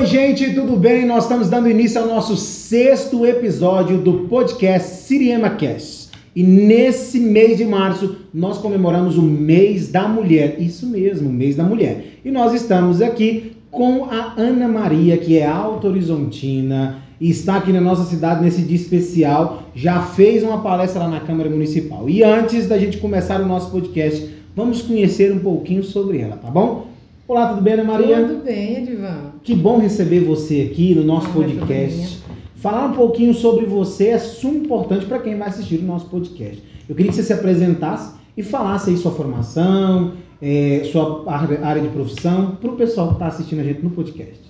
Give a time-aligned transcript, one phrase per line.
[0.00, 1.04] Oi, gente, tudo bem?
[1.04, 6.08] Nós estamos dando início ao nosso sexto episódio do podcast Siriema Cast.
[6.34, 10.56] E nesse mês de março, nós comemoramos o mês da mulher.
[10.58, 12.14] Isso mesmo, o mês da mulher.
[12.24, 17.70] E nós estamos aqui com a Ana Maria, que é Alto Horizontina e está aqui
[17.70, 19.64] na nossa cidade nesse dia especial.
[19.74, 22.08] Já fez uma palestra lá na Câmara Municipal.
[22.08, 26.50] E antes da gente começar o nosso podcast, vamos conhecer um pouquinho sobre ela, tá
[26.50, 26.89] bom?
[27.30, 28.26] Olá, tudo bem, Ana Maria?
[28.26, 29.34] Tudo bem, Edivan.
[29.44, 32.24] Que bom receber você aqui no nosso podcast.
[32.56, 36.60] Falar um pouquinho sobre você é super importante para quem vai assistir o nosso podcast.
[36.88, 41.86] Eu queria que você se apresentasse e falasse aí sua formação, é, sua área de
[41.90, 44.40] profissão, para o pessoal que está assistindo a gente no podcast.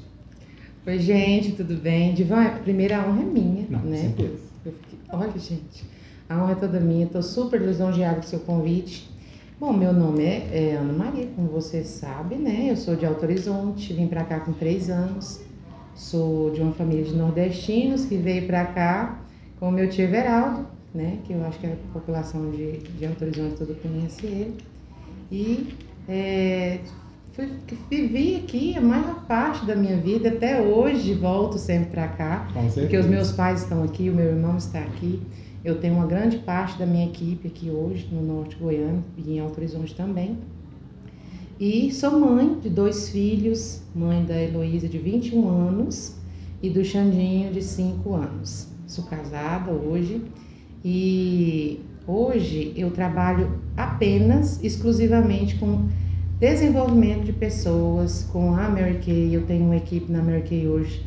[0.87, 2.15] Oi, gente, tudo bem?
[2.15, 3.98] Divan, a primeira honra é minha, Não, né?
[3.98, 4.39] certeza.
[4.65, 5.84] Fiquei- Olha, gente,
[6.31, 7.05] a honra é toda minha.
[7.05, 9.06] Estou super lisonjeada com o seu convite.
[9.61, 12.69] Bom, meu nome é, é Ana Maria, como você sabe, né?
[12.70, 15.39] Eu sou de Alto Horizonte, vim para cá com três anos.
[15.94, 19.19] Sou de uma família de nordestinos que veio para cá
[19.58, 21.19] com o meu tio Everaldo, né?
[21.27, 24.56] Que eu acho que a população de, de Alto Horizonte toda conhece ele.
[25.31, 25.75] E
[26.08, 26.78] é,
[27.33, 27.50] fui-
[27.91, 32.48] vivi aqui a maior parte da minha vida, até hoje volto sempre para cá.
[32.55, 35.20] Com Porque os meus pais estão aqui, o meu irmão está aqui.
[35.62, 39.41] Eu tenho uma grande parte da minha equipe aqui hoje, no Norte Goiano e em
[39.41, 40.39] Alto Horizonte também.
[41.58, 46.16] E sou mãe de dois filhos, mãe da Heloísa de 21 anos
[46.62, 48.69] e do Xandinho de 5 anos.
[48.86, 50.22] Sou casada hoje
[50.83, 55.91] e hoje eu trabalho apenas, exclusivamente com
[56.38, 59.37] desenvolvimento de pessoas, com a Mary Kay.
[59.37, 61.04] Eu tenho uma equipe na Mary Kay hoje.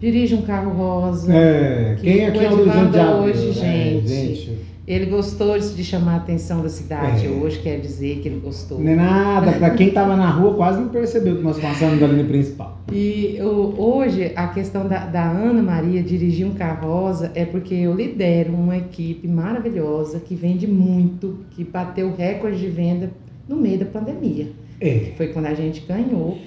[0.00, 1.32] Dirijo um carro rosa.
[1.32, 4.58] É, Que quem aqui é o Horizonte de banda Abril, hoje, né, gente.
[4.88, 7.28] Ele gostou de chamar a atenção da cidade É.
[7.28, 8.80] hoje, quer dizer que ele gostou.
[8.80, 12.08] Não é nada, para quem estava na rua quase não percebeu que nós passamos da
[12.08, 12.80] linha principal.
[12.90, 17.74] E eu- hoje a questão da, da Ana Maria dirigir um carro rosa é porque
[17.74, 23.10] eu lidero uma equipe maravilhosa que vende muito, que bateu recorde de venda
[23.46, 24.48] no meio da pandemia.
[24.80, 26.38] É, Foi quando a gente ganhou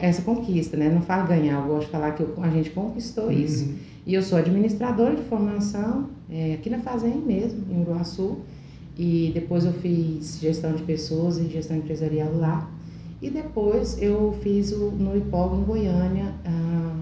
[0.00, 0.88] essa conquista, né?
[0.88, 3.66] Não falo ganhar, eu gosto de falar que eu- a gente conquistou isso.
[3.66, 3.74] Uhum.
[4.06, 8.38] E eu sou administradora de formação é, aqui na Fazenda mesmo, em Uruaçu.
[8.98, 12.68] E depois eu fiz gestão de pessoas e gestão empresarial lá.
[13.22, 16.96] E depois eu fiz o, no IPOG em Goiânia a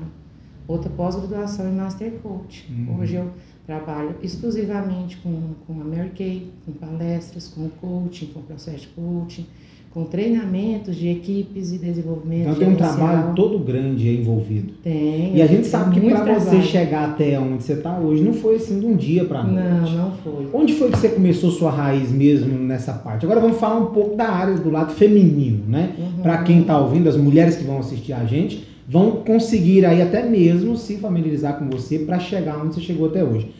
[0.68, 2.66] outra pós-graduação em Master Coach.
[2.70, 2.98] Uhum.
[3.00, 3.30] Hoje eu
[3.66, 9.46] trabalho exclusivamente com, com a Mary Kay, com palestras, com coaching, com processo de coaching,
[9.90, 12.96] com treinamentos de equipes e desenvolvimento Então tem um gerencial.
[12.96, 14.74] trabalho todo grande envolvido.
[14.82, 15.34] Tem.
[15.34, 18.56] E a gente sabe que para você chegar até onde você está hoje, não foi
[18.56, 19.94] assim de um dia para Não, noite.
[19.96, 20.48] não foi.
[20.52, 23.24] Onde foi que você começou sua raiz mesmo nessa parte?
[23.24, 25.94] Agora vamos falar um pouco da área do lado feminino, né?
[25.98, 26.22] Uhum.
[26.22, 30.22] Para quem está ouvindo, as mulheres que vão assistir a gente vão conseguir aí até
[30.28, 33.50] mesmo se familiarizar com você para chegar onde você chegou até hoje.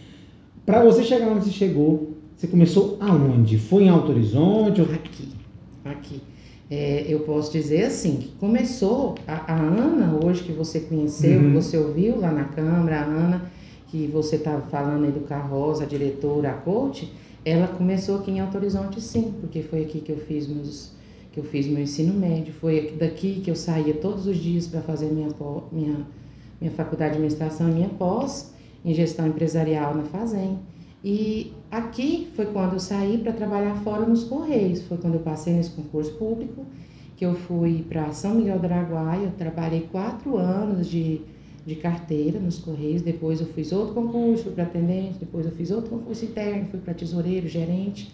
[0.65, 3.57] Para você chegar onde você chegou, você começou aonde?
[3.59, 4.83] Foi em Alto Horizonte?
[4.83, 5.29] Aqui,
[5.93, 6.23] aqui.
[6.71, 11.47] É, eu posso dizer assim, que começou a, a Ana, hoje que você conheceu, Uhum.
[11.49, 13.51] que você ouviu lá na Câmara, a Ana,
[13.87, 17.13] que você estava falando aí do Carroza, a diretora, a coach,
[17.45, 20.95] ela começou aqui em Alto Horizonte sim, porque foi aqui que eu fiz meus
[21.31, 24.67] que eu fiz meu ensino médio, foi aqui- daqui que eu saía todos os dias
[24.67, 25.29] para fazer minha,
[25.71, 25.99] minha,
[26.59, 30.59] minha faculdade de administração e minha pós em gestão empresarial na Fazem.
[31.09, 34.83] E aqui foi quando eu saí para trabalhar fora nos Correios.
[34.83, 36.67] Foi quando eu passei nesse concurso público,
[37.17, 39.27] que eu fui para São Miguel do Araguaia.
[39.27, 41.21] Eu trabalhei quatro anos de,
[41.65, 43.03] de carteira nos Correios.
[43.03, 45.21] Depois eu fiz outro concurso, fui para atendente.
[45.21, 48.13] Depois eu fiz outro concurso interno, fui para tesoureiro, gerente.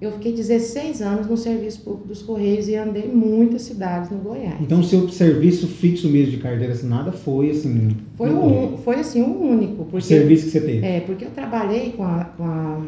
[0.00, 4.16] Eu fiquei 16 anos no serviço público dos Correios e andei em muitas cidades no
[4.18, 4.54] Goiás.
[4.58, 7.90] Então seu serviço fixo mesmo de carteira assinada foi assim.
[8.16, 9.82] Foi, um, foi assim, um único.
[9.82, 10.86] o Porque serviço que você teve.
[10.86, 12.80] É, porque eu trabalhei com a, com a-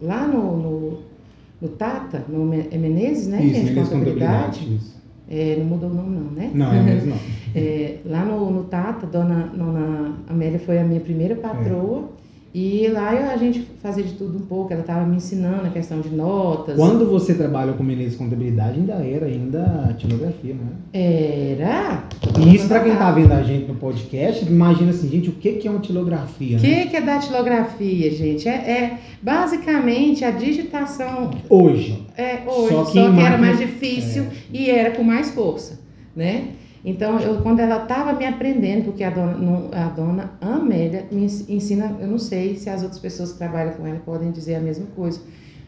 [0.00, 0.98] lá no, no,
[1.60, 3.64] no Tata, no é Menezes, né, Isso, gente?
[3.70, 4.74] Menezes Contabilidade.
[4.76, 5.00] Isso.
[5.28, 6.50] É, não mudou o nome não, né?
[6.54, 7.18] Não, é mesmo não.
[7.52, 12.08] É, lá no, no Tata, dona, dona Amélia foi a minha primeira patroa.
[12.52, 14.72] E lá a gente fazia de tudo um pouco.
[14.72, 16.76] Ela estava me ensinando a questão de notas.
[16.76, 20.70] Quando você trabalhou com Menezes Contabilidade, ainda era ainda tilografia, né?
[20.92, 22.04] Era?
[22.40, 25.52] E isso para quem tá vendo a gente no podcast, imagina assim, gente, o que
[25.52, 26.68] que é uma tilografia, O né?
[26.82, 28.48] que, que é datilografia, gente?
[28.48, 32.02] É, é basicamente a digitação Hoje.
[32.16, 35.78] É, hoje, Só só que que, em era mais difícil e era com mais força,
[36.16, 36.48] né?
[36.84, 41.48] Então, eu, quando ela estava me aprendendo, porque a dona, a dona Amélia me ens-
[41.48, 44.60] ensina, eu não sei se as outras pessoas que trabalham com ela podem dizer a
[44.60, 45.20] mesma coisa,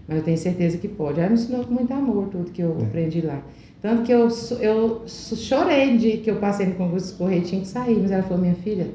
[0.09, 1.21] mas eu tenho certeza que pode.
[1.21, 2.85] Ela me ensinou com muito amor tudo que eu É.
[2.85, 3.43] aprendi lá.
[3.83, 4.29] Tanto que eu,
[4.61, 7.99] eu chorei de que eu passei no concurso tinha que sair.
[8.01, 8.87] Mas ela falou, minha filha,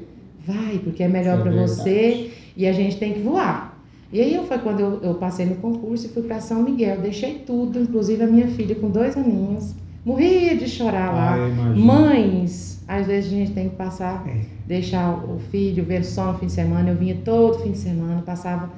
[0.44, 3.78] vai, porque é melhor é para você e a gente tem que voar.
[4.10, 6.98] E aí foi quando eu, eu passei no concurso e fui para São Miguel.
[7.00, 9.74] Deixei tudo, inclusive a minha filha com dois aninhos.
[10.08, 11.34] Morria de chorar lá.
[11.34, 14.40] Ah, Mães, às vezes a gente tem que passar, é.
[14.66, 16.88] deixar o filho ver só no fim de semana.
[16.88, 18.70] Eu vinha todo fim de semana, passava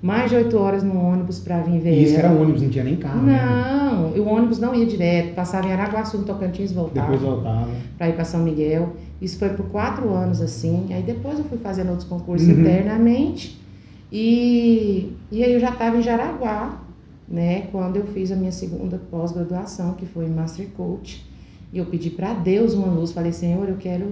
[0.00, 1.92] mais de oito horas no ônibus para vir ver.
[1.92, 2.30] E isso ela.
[2.30, 3.20] era ônibus, não tinha nem carro.
[3.20, 3.38] Né?
[3.38, 4.18] Não, né?
[4.18, 7.12] o ônibus não ia direto, passava em Araguaçu, no Tocantins, voltava.
[7.12, 7.68] Depois voltava.
[7.98, 8.96] Para ir para São Miguel.
[9.20, 10.86] Isso foi por quatro anos assim.
[10.90, 12.60] Aí depois eu fui fazendo outros concursos uhum.
[12.60, 13.60] internamente.
[14.10, 16.80] E, e aí eu já estava em Jaraguá,
[17.30, 17.68] né?
[17.72, 21.26] Quando eu fiz a minha segunda pós-graduação, que foi em Master Coach.
[21.72, 23.12] E eu pedi para Deus uma luz.
[23.12, 24.06] Falei, Senhor, eu quero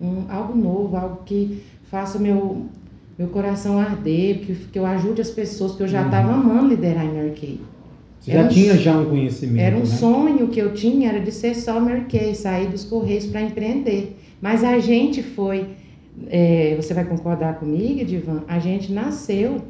[0.00, 2.66] um, algo novo, algo que faça meu
[3.18, 6.40] meu coração arder, que, que eu ajude as pessoas, porque eu já estava uhum.
[6.40, 7.60] amando liderar em Mary Kay.
[8.20, 9.86] Você já um, tinha já um conhecimento, Era um né?
[9.86, 14.16] sonho que eu tinha, era de ser só Mary Kay, sair dos Correios para empreender.
[14.40, 15.66] Mas a gente foi,
[16.28, 19.62] é, você vai concordar comigo, Divan, a gente nasceu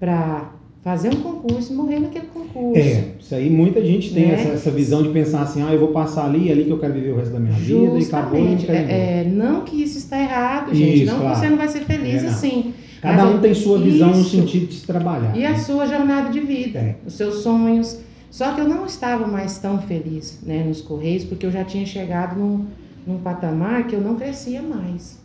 [0.00, 0.50] para
[0.88, 2.80] fazer um concurso e morrer naquele concurso.
[2.80, 4.34] É, isso aí muita gente tem né?
[4.34, 6.78] essa, essa, visão de pensar assim, ah, eu vou passar ali, é ali que eu
[6.78, 7.86] quero viver o resto da minha Justamente.
[7.90, 8.40] vida e acabou.
[8.40, 11.36] Não, é, é, não que isso está errado, gente, isso, não claro.
[11.36, 12.72] você não vai ser feliz é, assim.
[13.02, 14.18] Cada um tem sua visão isso.
[14.18, 15.36] no sentido de se trabalhar.
[15.36, 15.48] E né?
[15.48, 16.96] a sua jornada de vida, é.
[17.06, 17.98] os seus sonhos.
[18.30, 21.84] Só que eu não estava mais tão feliz né, nos Correios, porque eu já tinha
[21.84, 22.64] chegado num,
[23.06, 25.18] num patamar que eu não crescia mais.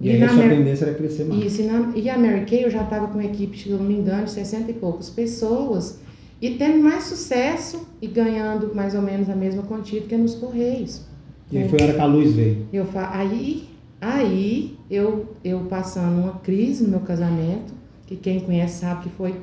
[0.00, 0.56] E, e aí a sua Mer...
[0.56, 1.44] tendência era crescer mais.
[1.44, 1.92] Isso, e, na...
[1.94, 4.30] e a Mary Kay eu já estava com uma equipe, se não me engano, de
[4.30, 6.00] 60 e poucas pessoas,
[6.40, 11.02] e tendo mais sucesso e ganhando mais ou menos a mesma quantia que nos Correios.
[11.50, 12.66] E aí foi a hora que a luz veio.
[12.72, 13.10] Eu fa...
[13.12, 13.68] Aí,
[14.00, 17.72] aí eu, eu passando uma crise no meu casamento,
[18.06, 19.34] que quem conhece sabe que foi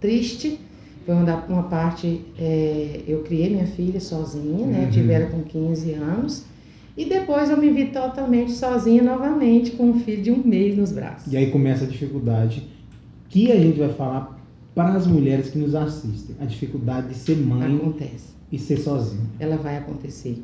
[0.00, 0.60] triste,
[1.06, 4.90] foi uma, uma parte, é, eu criei minha filha sozinha, né, uhum.
[4.90, 6.44] tive ela com 15 anos,
[6.96, 10.92] e depois eu me vi totalmente sozinha novamente, com um filho de um mês nos
[10.92, 11.32] braços.
[11.32, 12.68] E aí começa a dificuldade
[13.28, 14.38] que a gente vai falar
[14.74, 16.36] para as mulheres que nos assistem.
[16.40, 18.34] A dificuldade de ser mãe Acontece.
[18.50, 19.22] e ser sozinha.
[19.38, 20.42] Ela vai acontecer.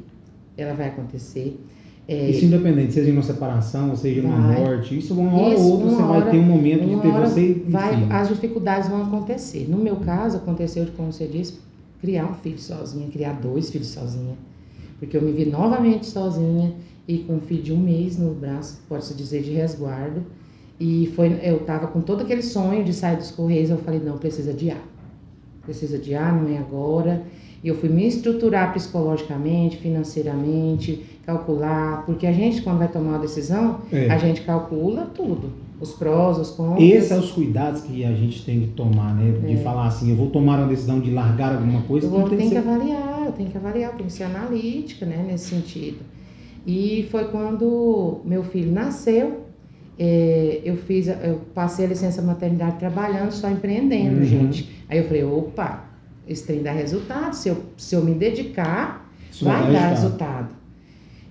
[0.56, 1.60] Ela vai acontecer.
[2.08, 6.02] É, isso independente, seja numa separação, seja numa morte, isso uma hora ou outra você
[6.02, 9.66] hora, vai ter um momento de ter você vai, As dificuldades vão acontecer.
[9.68, 11.58] No meu caso, aconteceu, como você disse,
[12.00, 14.36] criar um filho sozinha, criar dois filhos sozinha
[14.98, 16.74] porque eu me vi novamente sozinha
[17.06, 20.24] e com um filho de um mês no braço, pode-se dizer, de resguardo.
[20.78, 24.18] E foi, eu estava com todo aquele sonho de sair dos Correios, eu falei, não,
[24.18, 24.80] precisa adiar.
[25.62, 27.22] Precisa adiar, não é agora.
[27.64, 33.18] E eu fui me estruturar psicologicamente, financeiramente, calcular, porque a gente, quando vai tomar uma
[33.18, 34.08] decisão, é.
[34.08, 35.50] a gente calcula tudo.
[35.80, 36.82] Os prós, os contras.
[36.82, 39.38] Esses são os cuidados que a gente tem que tomar, né?
[39.46, 39.56] De é.
[39.58, 42.06] falar assim, eu vou tomar uma decisão de largar alguma coisa.
[42.06, 42.58] Eu vou, tem que, ser...
[42.58, 45.24] avaliar, eu tenho que avaliar, eu tenho que ser analítica, né?
[45.26, 45.98] Nesse sentido.
[46.66, 49.46] E foi quando meu filho nasceu,
[49.98, 54.24] é, eu fiz, eu passei a licença maternidade trabalhando, só empreendendo, uhum.
[54.24, 54.84] gente.
[54.88, 55.84] Aí eu falei, opa,
[56.26, 60.48] esse trem dá resultado, se eu, se eu me dedicar, Isso vai dar resultado.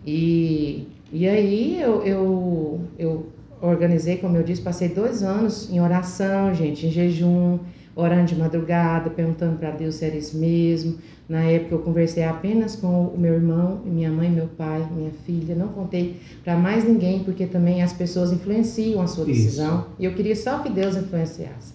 [0.06, 3.28] E, e aí eu, eu, eu
[3.62, 7.60] organizei, como eu disse, passei dois anos em oração, gente, em jejum,
[7.96, 10.96] orando de madrugada, perguntando para Deus se era isso mesmo.
[11.28, 15.56] Na época eu conversei apenas com o meu irmão, minha mãe, meu pai, minha filha.
[15.56, 19.78] Não contei para mais ninguém, porque também as pessoas influenciam a sua decisão.
[19.78, 19.88] Isso.
[20.00, 21.74] E eu queria só que Deus influenciasse.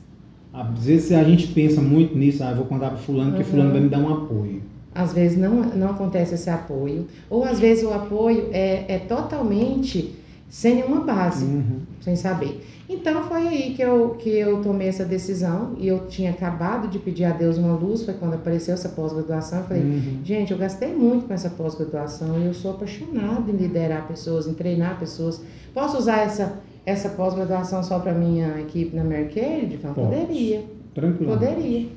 [0.52, 3.44] Às vezes a gente pensa muito nisso, ah, eu vou contar para fulano, que uhum.
[3.44, 4.62] fulano vai me dar um apoio.
[4.94, 7.06] Às vezes não, não acontece esse apoio.
[7.28, 10.16] Ou às vezes o apoio é, é totalmente
[10.48, 11.78] sem nenhuma base, uhum.
[12.00, 12.64] Sem saber.
[12.88, 16.98] Então foi aí que eu, que eu tomei essa decisão e eu tinha acabado de
[16.98, 19.60] pedir a Deus uma luz, foi quando apareceu essa pós-graduação.
[19.60, 20.20] Eu falei, uhum.
[20.24, 24.54] gente, eu gastei muito com essa pós-graduação e eu sou apaixonada em liderar pessoas, em
[24.54, 25.40] treinar pessoas.
[25.74, 29.78] Posso usar essa, essa pós-graduação só para minha equipe na Mercade?
[30.08, 30.64] Poderia.
[30.94, 31.32] Tranquilo.
[31.32, 31.88] Poderia.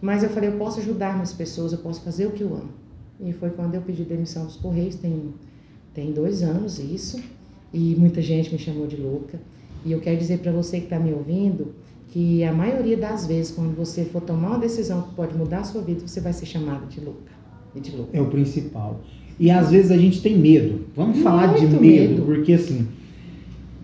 [0.00, 2.70] Mas eu falei, eu posso ajudar mais pessoas, eu posso fazer o que eu amo.
[3.20, 5.34] E foi quando eu pedi demissão dos Correios, tem,
[5.92, 7.20] tem dois anos isso
[7.72, 9.40] e muita gente me chamou de louca.
[9.84, 11.74] E eu quero dizer para você que está me ouvindo
[12.08, 15.64] que a maioria das vezes, quando você for tomar uma decisão que pode mudar a
[15.64, 17.32] sua vida, você vai ser chamada de louca.
[17.74, 18.16] De louca.
[18.16, 19.00] É o principal.
[19.38, 20.86] E às vezes a gente tem medo.
[20.94, 22.86] Vamos muito falar de medo, medo, porque assim.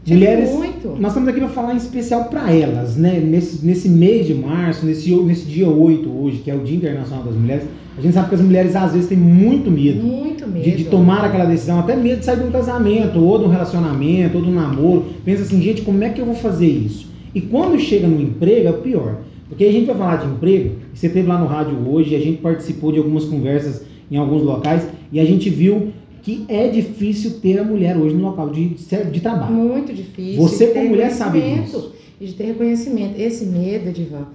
[0.06, 0.88] mulheres, muito.
[1.00, 3.20] nós estamos aqui para falar em especial para elas, né?
[3.20, 7.24] Nesse, nesse mês de março, nesse, nesse dia 8 hoje, que é o Dia Internacional
[7.24, 7.64] das Mulheres,
[7.98, 10.02] a gente sabe que as mulheres às vezes têm muito medo.
[10.02, 10.64] Muito medo.
[10.64, 13.48] De, de, tomar aquela decisão, até medo de sair de um casamento, ou de um
[13.48, 15.06] relacionamento, ou de um namoro.
[15.24, 17.08] Pensa assim, gente, como é que eu vou fazer isso?
[17.34, 19.18] E quando chega no emprego, é o pior.
[19.48, 22.38] Porque a gente vai falar de emprego, você teve lá no rádio hoje, a gente
[22.38, 27.60] participou de algumas conversas em alguns locais e a gente viu que é difícil ter
[27.60, 29.54] a mulher hoje no local de, de trabalho.
[29.54, 30.42] Muito difícil.
[30.42, 31.92] Você, como mulher, sabe disso.
[32.20, 33.20] E de ter reconhecimento.
[33.20, 34.26] Esse medo, Divan,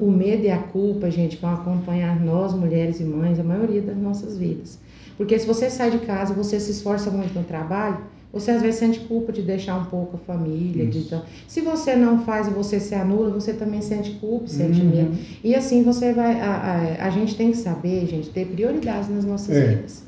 [0.00, 3.96] o medo e a culpa, gente, vão acompanhar nós, mulheres e mães, a maioria das
[3.96, 4.78] nossas vidas.
[5.16, 7.98] Porque se você sai de casa, você se esforça muito no trabalho,
[8.32, 10.86] você às vezes sente culpa de deixar um pouco a família.
[10.86, 14.80] De, então, se você não faz e você se anula, você também sente culpa, sente
[14.80, 14.88] uhum.
[14.88, 15.18] medo.
[15.44, 16.40] E assim você vai.
[16.40, 19.66] A, a, a, gente tem que saber, gente, ter prioridades nas nossas é.
[19.66, 20.04] vidas.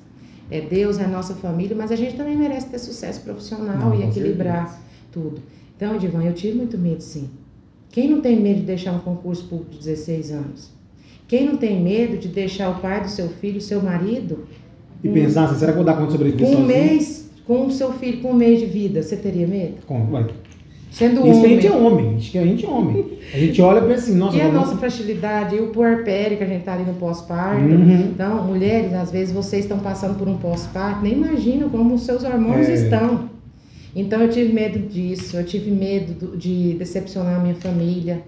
[0.50, 3.95] É Deus, é a nossa família, mas a gente também merece ter sucesso profissional não,
[3.95, 4.85] e equilibrar certeza.
[5.12, 5.43] tudo.
[5.76, 7.28] Então, Divan, eu tive muito medo, sim.
[7.94, 10.70] Quem não tem medo de deixar um concurso público de 16 anos?
[11.28, 14.48] Quem não tem medo de deixar o pai do seu filho, o seu marido.
[15.04, 16.38] E um, pensar assim, será que eu vou dar conta sobre isso?
[16.38, 19.74] Com um mês com o seu filho com um mês de vida, você teria medo?
[19.86, 20.26] Com, vai.
[20.90, 21.40] Sendo Isso homem.
[21.40, 23.18] que a gente é homem, que a gente é homem.
[23.32, 24.36] A gente olha e pensa assim, nossa...
[24.36, 27.62] E a nossa fragilidade, e o puerpério que a gente tá ali no pós-parto.
[27.62, 28.10] Uhum.
[28.12, 32.24] Então, mulheres, às vezes vocês estão passando por um pós-parto, nem imaginam como os seus
[32.24, 32.74] hormônios é.
[32.74, 33.28] estão.
[33.94, 38.24] Então, eu tive medo disso, eu tive medo de decepcionar a minha família,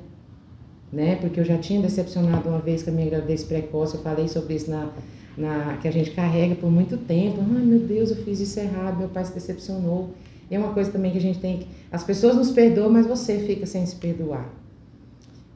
[0.92, 1.16] né?
[1.16, 4.54] Porque eu já tinha decepcionado uma vez com a minha gravidez precoce, eu falei sobre
[4.54, 4.92] isso na
[5.36, 7.40] na, que a gente carrega por muito tempo.
[7.40, 10.10] Ai meu Deus, eu fiz isso errado, meu pai se decepcionou.
[10.50, 11.66] E é uma coisa também que a gente tem que.
[11.90, 14.48] As pessoas nos perdoam, mas você fica sem se perdoar.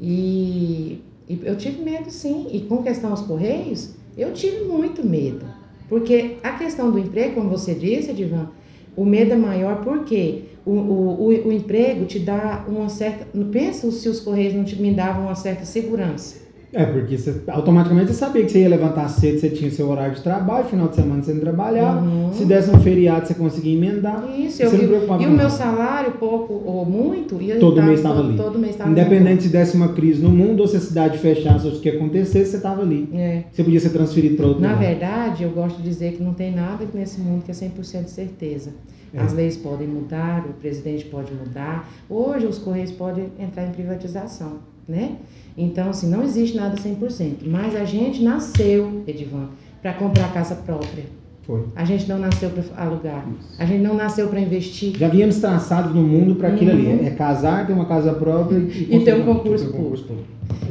[0.01, 2.49] E, e eu tive medo sim.
[2.53, 5.47] E com questão aos Correios, eu tive muito medo.
[5.89, 8.51] Porque a questão do emprego, como você disse, Divan,
[8.97, 13.27] o medo é maior porque o, o, o, o emprego te dá uma certa.
[13.51, 16.40] Pensa se os Correios não te me davam uma certa segurança.
[16.73, 20.15] É, porque você, automaticamente você sabia que você ia levantar cedo, você tinha seu horário
[20.15, 22.33] de trabalho, final de semana você não trabalhava, uhum.
[22.33, 24.25] se desse um feriado você conseguia emendar.
[24.39, 24.73] Isso, eu,
[25.21, 28.37] e o meu salário, pouco ou muito, ia todo mês estava ali.
[28.37, 31.67] Todo mês estava Independente se desse uma crise no mundo ou se a cidade fechasse
[31.67, 33.09] ou o que acontecesse, você estava ali.
[33.13, 33.45] É.
[33.51, 34.87] Você podia ser transferido para outro Na lugar.
[34.87, 38.11] verdade, eu gosto de dizer que não tem nada nesse mundo que é 100% de
[38.11, 38.71] certeza.
[39.13, 39.21] É.
[39.21, 41.89] As leis podem mudar, o presidente pode mudar.
[42.09, 44.59] Hoje os Correios podem entrar em privatização,
[44.91, 45.17] né?
[45.57, 47.47] Então, assim, não existe nada 100%.
[47.47, 49.49] Mas a gente nasceu, Edivan,
[49.83, 51.05] para comprar casa própria.
[51.43, 51.65] Foi.
[51.75, 53.27] A gente não nasceu para alugar.
[53.59, 54.97] A gente não nasceu para investir.
[54.97, 56.93] Já viemos traçados no mundo para aquilo uhum.
[56.93, 57.07] ali.
[57.07, 60.15] É casar, ter uma casa própria e, e ter um concurso público.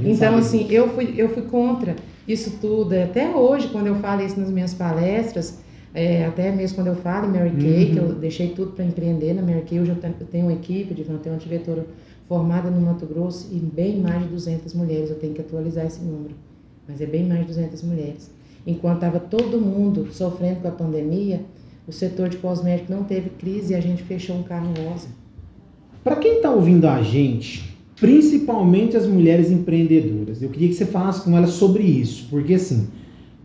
[0.03, 1.95] Então, assim, eu fui, eu fui contra
[2.27, 2.93] isso tudo.
[2.93, 5.59] Até hoje, quando eu falo isso nas minhas palestras,
[5.93, 7.91] é, até mesmo quando eu falo em Mary Kay, uhum.
[7.91, 11.03] que eu deixei tudo para empreender na Mary Kay, hoje eu tenho uma equipe, de
[11.03, 11.85] tenho uma diretora
[12.29, 15.09] formada no Mato Grosso e bem mais de 200 mulheres.
[15.09, 16.35] Eu tenho que atualizar esse número,
[16.87, 18.29] mas é bem mais de 200 mulheres.
[18.67, 21.41] Enquanto estava todo mundo sofrendo com a pandemia,
[21.87, 25.07] o setor de cosméticos não teve crise e a gente fechou um carro rosa.
[26.03, 31.23] Para quem está ouvindo a gente, principalmente as mulheres empreendedoras, eu queria que você falasse
[31.23, 32.89] com elas sobre isso, porque assim,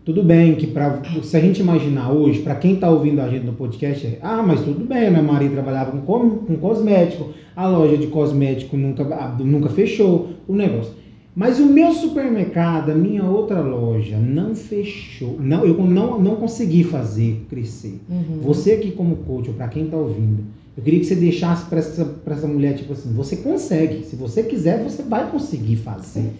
[0.05, 3.43] tudo bem que pra, se a gente imaginar hoje, para quem está ouvindo a gente
[3.43, 7.97] no podcast, é, ah, mas tudo bem, minha Maria trabalhava com, com cosmético, a loja
[7.97, 9.03] de cosmético nunca,
[9.39, 10.93] nunca fechou, o negócio.
[11.35, 15.37] Mas o meu supermercado, a minha outra loja, não fechou.
[15.37, 17.99] Não, eu não, não consegui fazer crescer.
[18.09, 18.39] Uhum.
[18.43, 20.43] Você aqui como coach, ou para quem está ouvindo,
[20.77, 24.05] eu queria que você deixasse para essa, essa mulher, tipo assim, você consegue.
[24.05, 26.31] Se você quiser, você vai conseguir fazer.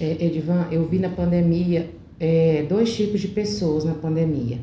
[0.00, 1.88] É, Edivan, eu vi na pandemia
[2.18, 4.58] é, dois tipos de pessoas na pandemia.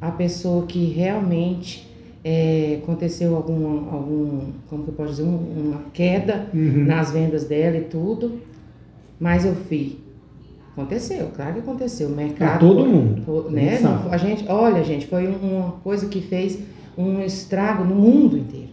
[0.00, 1.88] A pessoa que realmente
[2.24, 6.84] é, aconteceu algum, algum, como que eu posso dizer, uma queda uhum.
[6.84, 8.40] nas vendas dela e tudo,
[9.18, 9.98] mas eu fui.
[10.72, 12.08] Aconteceu, claro que aconteceu.
[12.08, 12.58] O mercado.
[12.58, 13.50] Pra todo mundo.
[13.50, 13.78] Né?
[14.10, 16.58] a gente, olha, gente, foi uma coisa que fez
[16.96, 18.71] um estrago no mundo inteiro.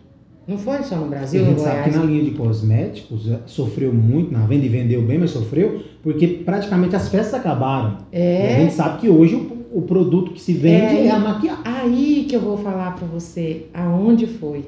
[0.50, 3.94] Não foi só no Brasil, a gente sabe que na linha de cosméticos é, sofreu
[3.94, 7.98] muito na venda e vendeu bem, mas sofreu porque praticamente as festas acabaram.
[8.12, 8.56] É.
[8.56, 11.62] a gente sabe que hoje o, o produto que se vende é, é a maquiagem.
[11.64, 14.66] Aí que eu vou falar para você aonde foi.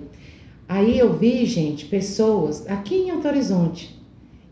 [0.69, 3.99] Aí eu vi, gente, pessoas aqui em Alto Horizonte.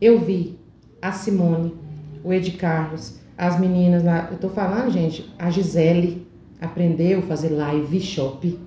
[0.01, 0.57] Eu vi
[0.99, 1.75] a Simone,
[2.23, 4.29] o Ed Carlos, as meninas lá.
[4.31, 6.25] Eu tô falando, gente, a Gisele
[6.59, 8.57] aprendeu a fazer live shop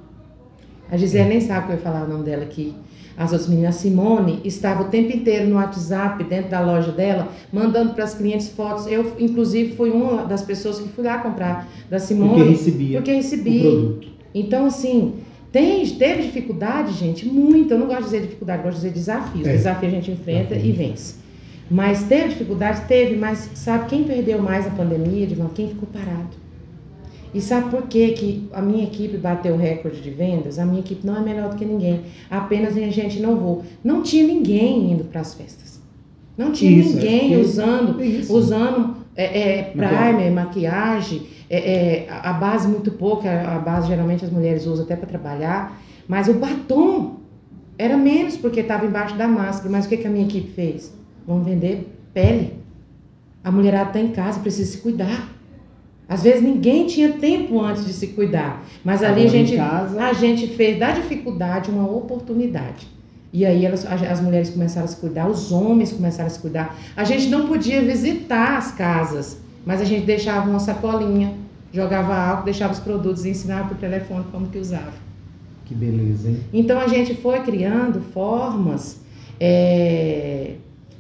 [0.93, 2.75] a Gisele nem sabe que eu ia falar o nome dela aqui.
[3.17, 7.29] As outras meninas, a Simone, estava o tempo inteiro no WhatsApp, dentro da loja dela,
[7.51, 8.87] mandando para as clientes fotos.
[8.87, 12.35] Eu, inclusive, fui uma das pessoas que fui lá comprar da Simone.
[12.35, 12.99] Porque recebia.
[12.99, 13.59] Porque recebi.
[13.59, 14.09] O produto.
[14.35, 15.15] Então, assim,
[15.51, 17.27] tem, teve dificuldade, gente?
[17.27, 17.73] Muito.
[17.73, 19.47] Eu não gosto de dizer dificuldade, eu gosto de dizer desafios.
[19.47, 19.53] É.
[19.53, 21.15] Desafio a gente enfrenta e vence.
[21.71, 22.83] Mas teve dificuldade?
[22.87, 25.49] Teve, mas sabe quem perdeu mais a pandemia, Divan?
[25.55, 26.42] Quem ficou parado.
[27.35, 30.59] E sabe por que, que a minha equipe bateu o recorde de vendas?
[30.59, 32.03] A minha equipe não é melhor do que ninguém.
[32.31, 33.65] Apenas a gente não vou.
[33.83, 35.81] Não tinha ninguém indo para as festas.
[36.37, 37.99] Não tinha isso, ninguém é usando,
[38.31, 44.31] usando É, é primer, maquiagem, é, é, a base muito pouca, a base geralmente as
[44.31, 47.17] mulheres usam até para trabalhar, mas o batom
[47.77, 49.71] era menos porque estava embaixo da máscara.
[49.71, 50.95] Mas o que, que a minha equipe fez?
[51.27, 52.55] Vamos vender pele.
[53.45, 55.29] A mulherada está em casa, precisa se cuidar.
[56.09, 60.49] Às vezes ninguém tinha tempo antes de se cuidar, mas ali a gente, a gente
[60.49, 62.87] fez da dificuldade uma oportunidade.
[63.33, 66.77] E aí elas, as mulheres começaram a se cuidar, os homens começaram a se cuidar.
[66.95, 71.35] A gente não podia visitar as casas, mas a gente deixava uma sacolinha,
[71.73, 74.93] jogava álcool, deixava os produtos e ensinava por telefone como que usava.
[75.65, 76.41] Que beleza, hein?
[76.53, 79.01] Então a gente foi criando formas
[79.41, 80.57] é,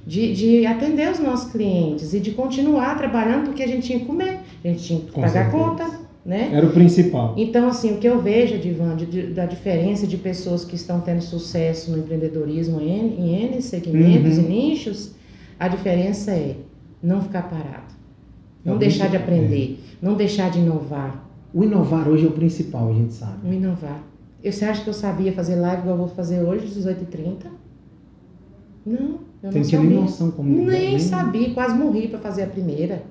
[0.06, 4.04] de, de atender os nossos clientes e de continuar trabalhando porque a gente tinha que
[4.04, 5.64] comer, a gente tinha que Com pagar certeza.
[5.64, 5.90] conta,
[6.24, 6.50] né?
[6.52, 7.34] Era o principal.
[7.36, 11.00] Então, assim, o que eu vejo, Divan, de, de, da diferença de pessoas que estão
[11.00, 14.44] tendo sucesso no empreendedorismo em, em N segmentos uhum.
[14.44, 15.14] e nichos,
[15.58, 16.56] a diferença é
[17.02, 17.94] não ficar parado,
[18.64, 19.96] não é deixar de aprender, é.
[20.04, 21.28] não deixar de inovar.
[21.54, 23.48] O inovar hoje é o principal, a gente sabe.
[23.48, 24.02] O inovar.
[24.42, 27.61] Você acha que eu sabia fazer live igual eu vou fazer hoje, 18h30?
[28.84, 29.90] Não, eu Tem não sabia.
[29.90, 33.02] Nem noção como Nem, nem sabia, quase morri para fazer a primeira.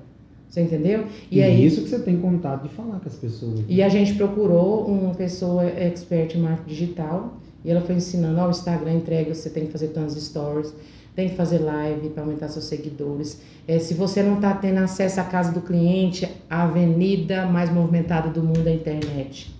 [0.48, 1.06] Você entendeu?
[1.30, 3.60] E, e aí, isso que você tem contato de falar com as pessoas.
[3.66, 8.48] E a gente procurou uma pessoa expert em marketing digital e ela foi ensinando, ó,
[8.48, 10.74] o Instagram entrega, você tem que fazer tantos stories,
[11.14, 13.40] tem que fazer live para aumentar seus seguidores.
[13.66, 18.28] É, se você não está tendo acesso à casa do cliente, a avenida mais movimentada
[18.28, 19.54] do mundo é a internet.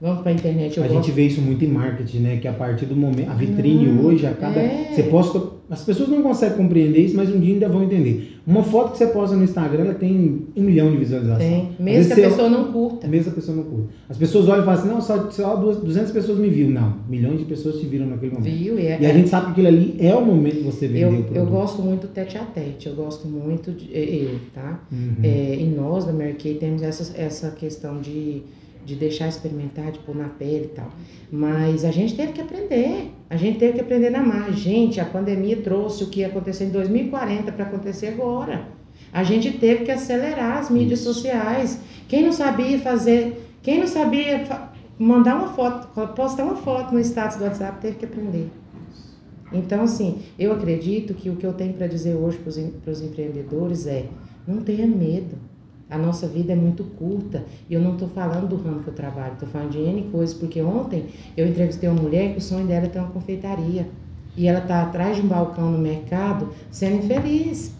[0.00, 0.78] Vamos para a internet.
[0.78, 0.94] A gosto.
[0.94, 2.36] gente vê isso muito em marketing, né?
[2.36, 3.30] Que a partir do momento.
[3.30, 4.60] A vitrine hum, hoje, a cada.
[4.60, 4.92] É.
[4.94, 5.58] Você posta.
[5.68, 8.38] As pessoas não conseguem compreender isso, mas um dia ainda vão entender.
[8.46, 11.46] Uma foto que você posta no Instagram, ela tem um milhão de visualizações.
[11.46, 11.70] Tem.
[11.78, 13.08] Mesmo que a pessoa não curta.
[13.08, 13.88] Mesmo que a pessoa não curta.
[14.08, 16.70] As pessoas olham e falam assim: não, só, só 200 pessoas me viram.
[16.70, 18.54] Não, milhões de pessoas te viram naquele momento.
[18.54, 18.78] Viu?
[18.78, 21.26] E, é, e a gente sabe que aquilo ali é o momento que você vendeu
[21.34, 21.42] eu.
[21.42, 22.86] Eu gosto muito do tete a tete.
[22.86, 23.90] Eu gosto muito de.
[23.92, 24.80] Eu, tá?
[24.92, 25.16] Uhum.
[25.24, 28.44] É, e nós da Mary Kay temos essa, essa questão de
[28.88, 30.88] de deixar experimentar, de pôr na pele e tal.
[31.30, 33.12] Mas a gente teve que aprender.
[33.28, 34.50] A gente teve que aprender na marra.
[34.50, 38.66] Gente, a pandemia trouxe o que ia acontecer em 2040 para acontecer agora.
[39.12, 41.78] A gente teve que acelerar as mídias sociais.
[42.08, 44.42] Quem não sabia fazer, quem não sabia
[44.98, 48.48] mandar uma foto, postar uma foto no status do WhatsApp, teve que aprender.
[49.52, 53.86] Então, assim, eu acredito que o que eu tenho para dizer hoje para os empreendedores
[53.86, 54.06] é:
[54.46, 55.36] não tenha medo.
[55.90, 58.94] A nossa vida é muito curta e eu não estou falando do ramo que eu
[58.94, 62.66] trabalho, estou falando de N coisas, porque ontem eu entrevistei uma mulher que o sonho
[62.66, 63.88] dela é ter uma confeitaria
[64.36, 67.74] e ela está atrás de um balcão no mercado sendo infeliz.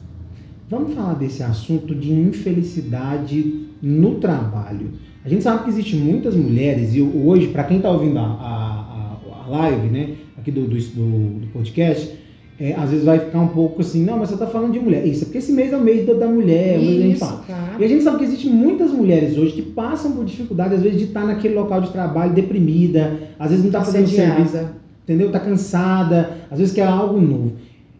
[0.68, 4.92] Vamos falar desse assunto de infelicidade no trabalho.
[5.24, 9.44] A gente sabe que existem muitas mulheres, e hoje, para quem está ouvindo a, a,
[9.44, 12.17] a, live né, aqui do, do, do podcast,
[12.60, 15.06] é, às vezes vai ficar um pouco assim, não, mas você está falando de mulher.
[15.06, 17.44] Isso, é porque esse mês é o mês da, da mulher, Isso, a gente fala.
[17.46, 17.62] Claro.
[17.78, 20.98] E a gente sabe que existem muitas mulheres hoje que passam por dificuldade, às vezes,
[20.98, 24.58] de estar naquele local de trabalho deprimida, às vezes não está fazendo serviço,
[25.04, 25.28] entendeu?
[25.28, 27.52] Está cansada, às vezes quer algo novo.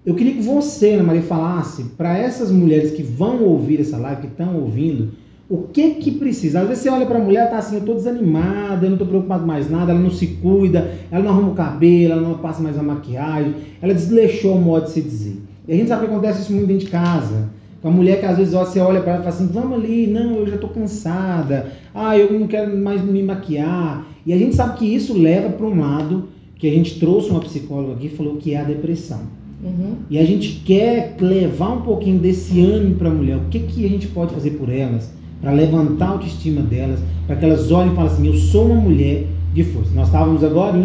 [0.04, 4.22] Eu queria que você, Ana Maria, falasse para essas mulheres que vão ouvir essa live,
[4.22, 5.10] que estão ouvindo,
[5.50, 6.61] o que que precisa?
[6.61, 9.06] Às vezes você olha para a mulher, tá assim, eu tô desanimada, eu não tô
[9.06, 12.62] preocupado mais nada, ela não se cuida, ela não arruma o cabelo, ela não passa
[12.62, 15.37] mais a maquiagem, ela desleixou o modo de se dizer.
[15.66, 17.48] E a gente sabe que acontece isso muito dentro de casa.
[17.80, 20.06] Com a mulher que às vezes você olha para ela e fala assim, vamos ali,
[20.06, 24.06] não, eu já tô cansada, ah, eu não quero mais me maquiar.
[24.26, 27.40] E a gente sabe que isso leva para um lado que a gente trouxe uma
[27.40, 29.20] psicóloga aqui e falou que é a depressão.
[29.62, 29.94] Uhum.
[30.11, 33.37] E a gente quer levar um pouquinho desse ânimo para a mulher.
[33.37, 35.16] O que, que a gente pode fazer por elas?
[35.40, 38.81] Para levantar a autoestima delas, para que elas olhem e falem assim: eu sou uma
[38.81, 39.90] mulher de força.
[39.94, 40.77] Nós estávamos agora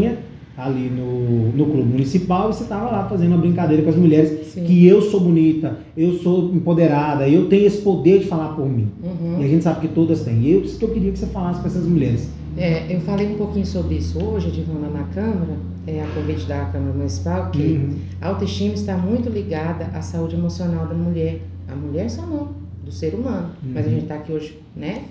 [0.56, 4.48] ali no, no clube municipal e você estava lá fazendo uma brincadeira com as mulheres
[4.48, 4.64] Sim.
[4.64, 8.90] que eu sou bonita, eu sou empoderada, eu tenho esse poder de falar por mim.
[9.04, 9.42] Uhum.
[9.42, 10.42] E a gente sabe que todas têm.
[10.42, 12.30] E eu disse que eu queria que você falasse com essas mulheres.
[12.56, 16.66] É, eu falei um pouquinho sobre isso hoje, Divana, na Câmara, é, a convite da
[16.66, 17.96] Câmara Municipal, que uhum.
[18.22, 21.42] a autoestima está muito ligada à saúde emocional da mulher.
[21.68, 22.50] A mulher só não,
[22.84, 23.56] do ser humano.
[23.64, 23.72] Uhum.
[23.74, 25.06] Mas a gente está aqui hoje, né?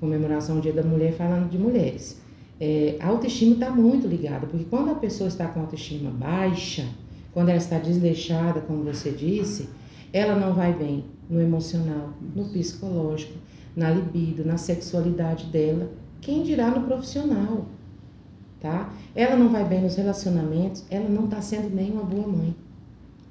[0.00, 2.20] Comemoração do Dia da Mulher falando de mulheres.
[2.60, 6.86] É, a autoestima está muito ligada, porque quando a pessoa está com autoestima baixa,
[7.32, 9.68] quando ela está desleixada, como você disse,
[10.12, 13.34] ela não vai bem no emocional, no psicológico,
[13.76, 15.90] na libido, na sexualidade dela.
[16.20, 17.66] Quem dirá no profissional,
[18.60, 18.92] tá?
[19.14, 22.54] Ela não vai bem nos relacionamentos, ela não está sendo nem uma boa mãe.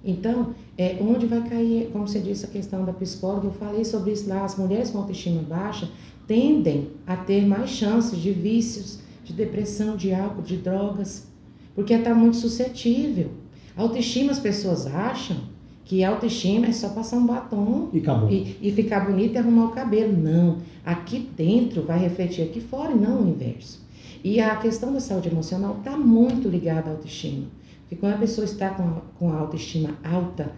[0.03, 4.12] Então, é, onde vai cair, como você disse, a questão da psicóloga, eu falei sobre
[4.12, 5.89] isso lá, as mulheres com autoestima baixa
[6.27, 11.27] tendem a ter mais chances de vícios, de depressão, de álcool, de drogas,
[11.75, 13.31] porque está muito suscetível.
[13.75, 15.38] Autoestima as pessoas acham
[15.86, 18.29] que autoestima é só passar um batom E acabou.
[18.29, 20.17] e, e ficar bonita e arrumar o cabelo.
[20.17, 20.57] Não.
[20.86, 23.86] Aqui dentro vai refletir aqui fora e não o inverso.
[24.23, 27.45] E a questão da saúde emocional está muito ligada à autoestima.
[27.89, 30.52] Porque quando a pessoa está com a, com a autoestima alta,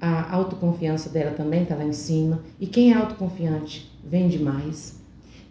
[0.00, 2.40] a autoconfiança dela também está lá em cima.
[2.60, 5.00] E quem é autoconfiante vende mais.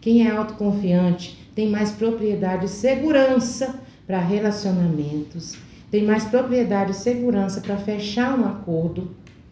[0.00, 3.74] Quem é autoconfiante tem mais propriedade e segurança
[4.06, 5.56] para relacionamentos,
[5.90, 9.10] tem mais propriedade e segurança para fechar um acordo,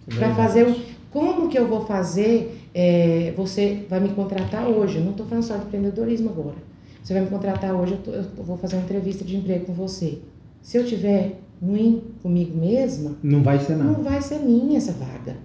[0.08, 0.94] É para fazer o.
[1.10, 2.60] Como que eu vou fazer?
[2.76, 4.96] é, você vai me contratar hoje.
[4.98, 6.56] Eu não estou falando só de empreendedorismo agora.
[7.02, 9.72] Você vai me contratar hoje, eu, tô- eu vou fazer uma entrevista de emprego com
[9.72, 10.18] você.
[10.60, 13.90] Se eu tiver ruim comigo mesma, Não vai ser nada.
[13.90, 15.36] não vai ser minha essa vaga.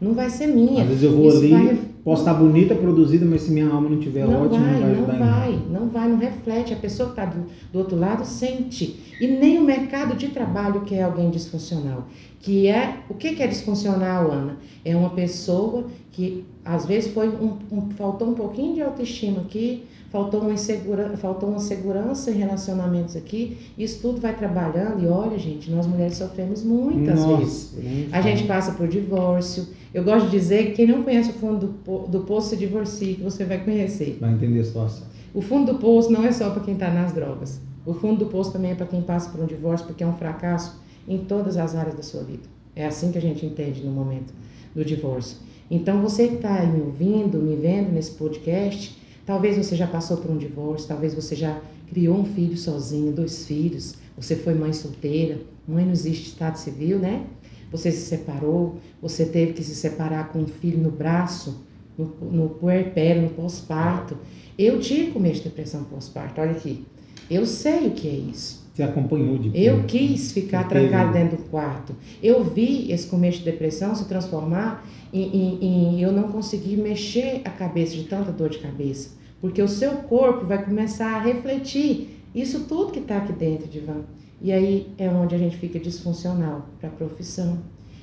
[0.00, 0.82] Não vai ser minha.
[0.82, 3.88] Às vezes eu vou Isso ali, vai- posso estar bonita, produzida, mas se minha alma
[3.88, 5.32] não estiver não ótima, vai, não vai não ajudar em nada.
[5.40, 6.72] vai, não vai, não reflete.
[6.74, 9.00] A pessoa que está do, do outro lado sente.
[9.20, 12.06] E nem o mercado de trabalho quer alguém disfuncional.
[12.40, 14.56] Que é, o que que é disfuncional, Ana?
[14.84, 19.84] É uma pessoa que às vezes foi um, um- faltou um pouquinho de autoestima aqui,
[20.14, 23.58] faltou uma, insegura, faltou uma segurança em relacionamentos aqui.
[23.76, 27.72] Isso tudo vai trabalhando e olha, gente, nós mulheres sofremos muitas Nossa, vezes.
[27.82, 29.66] nem A gente passa por divórcio.
[29.92, 33.16] Eu gosto de dizer que quem não conhece o fundo do, do poço se divorcie,
[33.16, 34.16] que você vai conhecer.
[34.20, 35.04] Vai entender a situação.
[35.34, 37.60] O fundo do poço não é só para quem está nas drogas.
[37.84, 40.14] O fundo do poço também é para quem passa por um divórcio, porque é um
[40.14, 42.44] fracasso em todas as áreas da sua vida.
[42.76, 44.32] É assim que a gente entende no momento
[44.72, 45.38] do divórcio.
[45.68, 50.30] Então, você que está me ouvindo, me vendo nesse podcast, talvez você já passou por
[50.30, 55.40] um divórcio, talvez você já criou um filho sozinho, dois filhos, você foi mãe solteira,
[55.66, 57.26] mãe não existe estado civil, né?
[57.70, 61.64] Você se separou, você teve que se separar com um filho no braço,
[61.98, 64.16] no, no puerpério, no pós-parto.
[64.56, 66.86] Eu tive começo de depressão pós-parto, olha aqui.
[67.28, 68.63] Eu sei o que é isso.
[68.74, 69.86] Você acompanhou de Eu perto.
[69.86, 71.94] quis ficar trancado dentro do quarto.
[72.20, 77.40] Eu vi esse começo de depressão se transformar em, em- em eu não conseguir mexer
[77.44, 79.10] a cabeça de tanta dor de cabeça.
[79.40, 84.00] Porque o seu corpo vai começar a refletir isso tudo que está aqui dentro, Divan.
[84.42, 87.58] E aí é onde a gente fica disfuncional para a profissão.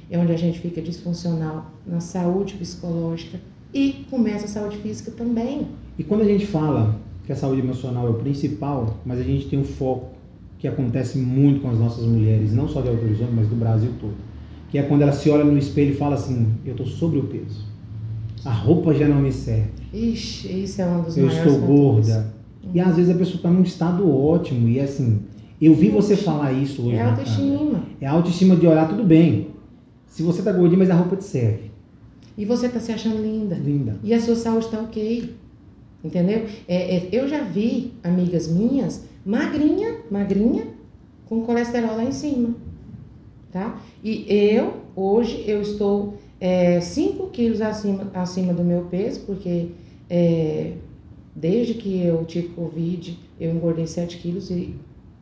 [0.09, 3.39] É onde a gente fica disfuncional na saúde psicológica
[3.73, 5.67] e começa a saúde física também.
[5.99, 9.47] E quando a gente fala que a saúde emocional é o principal, mas a gente
[9.49, 10.11] tem um foco
[10.61, 13.89] que acontece muito com as nossas mulheres, não só de Alto Horizonte, mas do Brasil
[13.99, 14.13] todo,
[14.69, 17.23] que é quando ela se olha no espelho e fala assim, eu estou sobre o
[17.23, 17.65] peso.
[18.45, 19.71] A roupa já não me serve.
[19.91, 21.67] Ixi, isso é um dos eu estou fatores.
[21.67, 22.33] gorda.
[22.71, 25.21] E às vezes a pessoa está num estado ótimo e assim,
[25.59, 26.95] eu vi você falar isso hoje.
[26.95, 27.83] É autoestima.
[27.99, 29.47] É autoestima de olhar tudo bem.
[30.05, 31.71] Se você tá gordinho, mas a roupa te serve.
[32.37, 33.55] E você tá se achando linda.
[33.55, 33.97] Linda.
[34.03, 35.35] E a sua saúde tá ok.
[36.03, 36.45] Entendeu?
[36.67, 40.67] É, é, eu já vi amigas minhas, magrinha, magrinha,
[41.27, 42.55] com colesterol lá em cima.
[43.51, 43.81] Tá?
[44.03, 46.15] E eu, hoje, eu estou
[46.81, 49.67] 5 quilos acima, acima do meu peso, porque
[50.09, 50.73] é,
[51.35, 54.73] desde que eu tive Covid, eu engordei 7 quilos e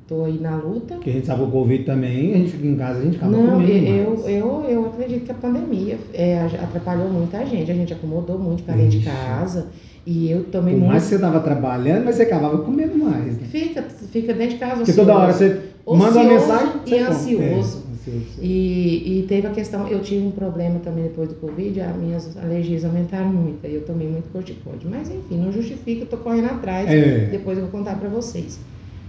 [0.10, 0.96] tô aí na luta.
[0.96, 3.32] Porque a gente sabe o Covid também, a gente fica em casa, a gente acaba
[3.32, 4.28] Não, comendo eu, mais.
[4.28, 7.70] eu, eu acredito que a pandemia é, atrapalhou muita gente.
[7.70, 9.68] A gente acomodou muito para dentro de casa.
[10.06, 10.92] E eu tomei Por muito.
[10.92, 13.48] mais que você tava trabalhando, mas você acabava comendo mais, né?
[13.52, 14.78] Fica, fica dentro de casa.
[14.78, 17.42] Porque toda hora você manda uma mensagem e você ansioso.
[17.44, 18.40] É, ansioso.
[18.42, 22.38] E, e teve a questão, eu tive um problema também depois do Covid, as minhas
[22.38, 24.88] alergias aumentaram muito, aí eu tomei muito corticóide.
[24.90, 27.28] Mas enfim, não justifica, eu tô correndo atrás, É.
[27.30, 28.60] depois eu vou contar pra vocês,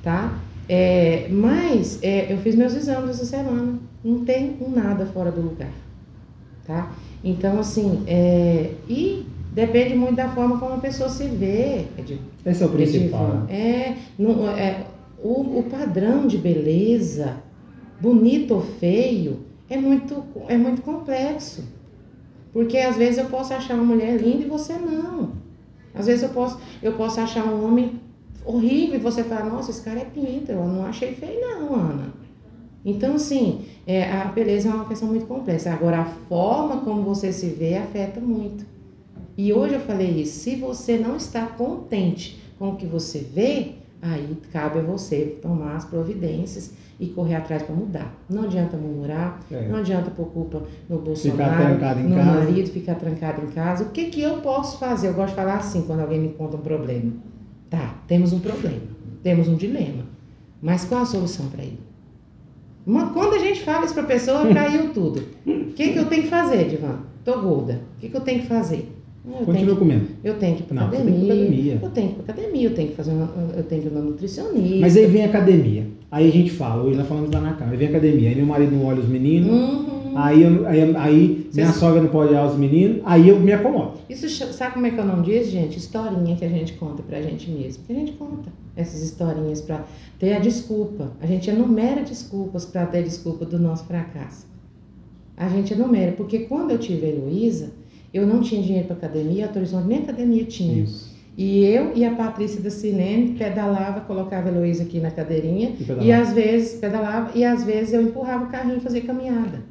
[0.03, 0.39] tá?
[0.73, 5.41] É, mas é, eu fiz meus exames essa semana, não tem um nada fora do
[5.41, 5.73] lugar,
[6.65, 6.93] tá?
[7.25, 12.19] Então, assim, é, e depende muito da forma como a pessoa se vê, Edil.
[12.47, 13.47] Esse é o principal.
[13.49, 14.87] É, não, é
[15.21, 17.39] o, o padrão de beleza,
[18.01, 21.65] bonito ou feio, é muito, é muito complexo.
[22.53, 25.33] Porque às vezes eu posso achar uma mulher linda e você não.
[25.93, 27.99] Às vezes eu posso, eu posso achar um homem
[28.45, 32.21] horrível você fala, nossa, esse cara é pinta, eu não achei feio não, Ana.
[32.85, 35.71] Então, assim, é, a beleza é uma questão muito complexa.
[35.73, 38.65] Agora, a forma como você se vê afeta muito.
[39.37, 43.73] E hoje eu falei isso, se você não está contente com o que você vê,
[44.03, 48.15] aí cabe a você tomar as providências e correr atrás para mudar.
[48.29, 49.69] Não adianta murmurar, É.
[49.69, 52.01] não adianta pôr culpa no Bolsonaro, no casa.
[52.33, 53.85] marido, ficar trancado em casa.
[53.85, 55.09] O que, que eu posso fazer?
[55.09, 57.13] Eu gosto de falar assim quando alguém me conta um problema.
[57.71, 58.81] Tá, temos um problema,
[59.23, 60.05] temos um dilema.
[60.61, 61.79] Mas qual a solução para ele?
[62.87, 65.23] Uma- quando a gente fala isso para a pessoa, caiu tudo.
[65.47, 66.99] O que, que eu tenho que fazer, Divan?
[67.25, 67.81] Tô gorda.
[67.97, 68.91] O que, que eu tenho que fazer?
[69.25, 70.07] Eu tenho Continua comendo.
[70.25, 71.79] eu tenho que ir pra Não, você tem que ir academia, academia.
[71.83, 73.93] Eu tenho que ir pra academia, eu tenho que fazer uma, eu tenho que ir
[73.93, 74.81] na nutricionista.
[74.81, 75.87] Mas aí vem a academia.
[76.11, 78.29] Aí a gente fala, hoje nós falamos lá na câmera, aí vem a academia.
[78.31, 80.00] Aí meu marido não olha os meninos, Uhum.
[80.17, 83.53] Aí, eu- aí, aí minha Vocês- sogra não pode olhar os meninos, aí eu me
[83.53, 83.93] acomodo.
[84.09, 85.79] Isso sabe como é que eu não diz, gente?
[85.79, 87.85] Historinha que a gente conta pra gente mesmo.
[87.85, 89.85] Que a gente conta essas historinhas pra
[90.19, 91.13] ter a desculpa.
[91.21, 94.47] A gente enumera desculpas pra ter desculpa do nosso fracasso.
[95.37, 97.71] A gente enumera, porque quando eu tive a Heloísa,
[98.13, 100.83] eu não tinha dinheiro pra academia, a Horizonte nem academia tinha.
[100.83, 101.11] Isso.
[101.39, 106.07] E eu e a Patrícia da Cinene pedalava, colocava a Heloísa aqui na cadeirinha E
[106.09, 109.63] e às vezes pedalava e às vezes eu empurrava o carrinho e fazia caminhada.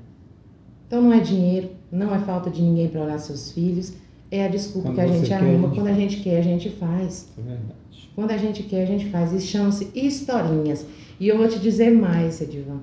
[0.90, 3.94] Então não é dinheiro, não é falta de ninguém para olhar seus filhos,
[4.32, 5.68] é a desculpa Quando que a gente quer, a arruma.
[5.68, 7.30] gente Quando a gente quer, a gente faz.
[7.38, 8.10] É verdade.
[8.16, 9.32] Quando a gente quer, a gente faz.
[9.32, 10.88] Isso chama-se historinhas.
[11.20, 12.80] E eu vou te dizer mais, Edivan.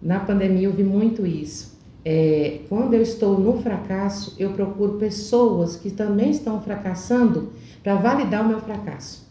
[0.00, 1.76] Na pandemia eu vi muito isso.
[2.04, 8.44] É, quando eu estou no fracasso, eu procuro pessoas que também estão fracassando para validar
[8.44, 9.26] o meu fracasso.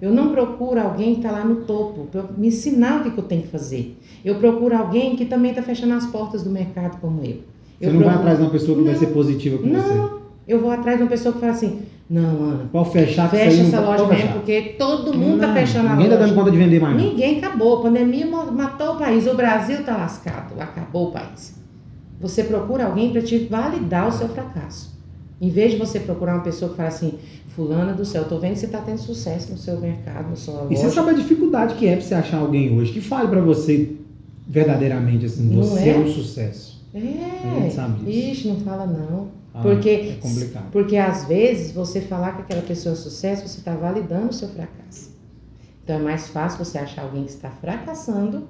[0.00, 3.18] Eu não procuro alguém que está lá no topo para me ensinar o que, que
[3.18, 3.98] eu tenho que fazer.
[4.24, 7.40] Eu procuro alguém que também está fechando as portas do mercado como eu.
[7.78, 9.00] Você eu não vai procuro- atrás de uma pessoa que vai Não.
[9.00, 9.94] ser positiva com você.
[9.94, 13.36] Não, eu vou atrás de uma pessoa que fala assim: não, Ana, Pode fechar que
[13.36, 16.18] fecha não essa loja mesmo, porque todo mundo tá Não, fechando a Ninguém loja.
[16.18, 16.96] tá dando conta de vender mais.
[16.96, 17.04] não.
[17.04, 17.78] Ninguém acabou.
[17.78, 19.26] A pandemia ma- matou o país.
[19.26, 20.54] O Brasil tá lascado.
[20.60, 21.54] Acabou o país.
[22.20, 24.94] Você procura alguém para te validar o seu fracasso.
[25.38, 27.12] Em vez de você procurar uma pessoa que fala assim,
[27.54, 30.66] fulana do céu, tô vendo que você tá tendo sucesso no seu mercado, na sua
[30.70, 30.94] E você loja.
[30.94, 33.90] sabe a dificuldade que é pra você achar alguém hoje que fale pra você
[34.48, 35.88] verdadeiramente assim, Não você é?
[35.92, 35.98] é?
[35.98, 36.75] um sucesso.
[36.96, 37.70] A É.
[37.70, 38.30] sabe disso.
[38.30, 39.28] Ixi, não fala não.
[39.54, 40.70] Ah, Porque- é complicado.
[40.70, 44.48] Porque às vezes você falar que aquela pessoa é sucesso, você está validando o seu
[44.48, 45.14] fracasso.
[45.84, 48.44] Então é mais fácil você achar alguém que está fracassando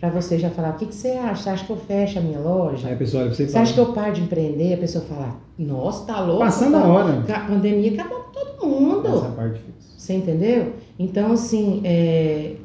[0.00, 1.42] para você já falar: o que, que você acha?
[1.42, 2.88] Você acha que eu fecho a minha loja?
[2.88, 4.74] Aí a pessoa você Você fala, acha que eu paro de empreender?
[4.74, 6.40] A pessoa fala: nossa, tá louco?
[6.44, 7.24] passando a tá- hora.
[7.36, 9.06] A pandemia acabou com todo mundo.
[9.08, 9.90] Essa é a parte difícil.
[9.98, 10.72] Você entendeu?
[10.98, 12.56] Então, assim, é,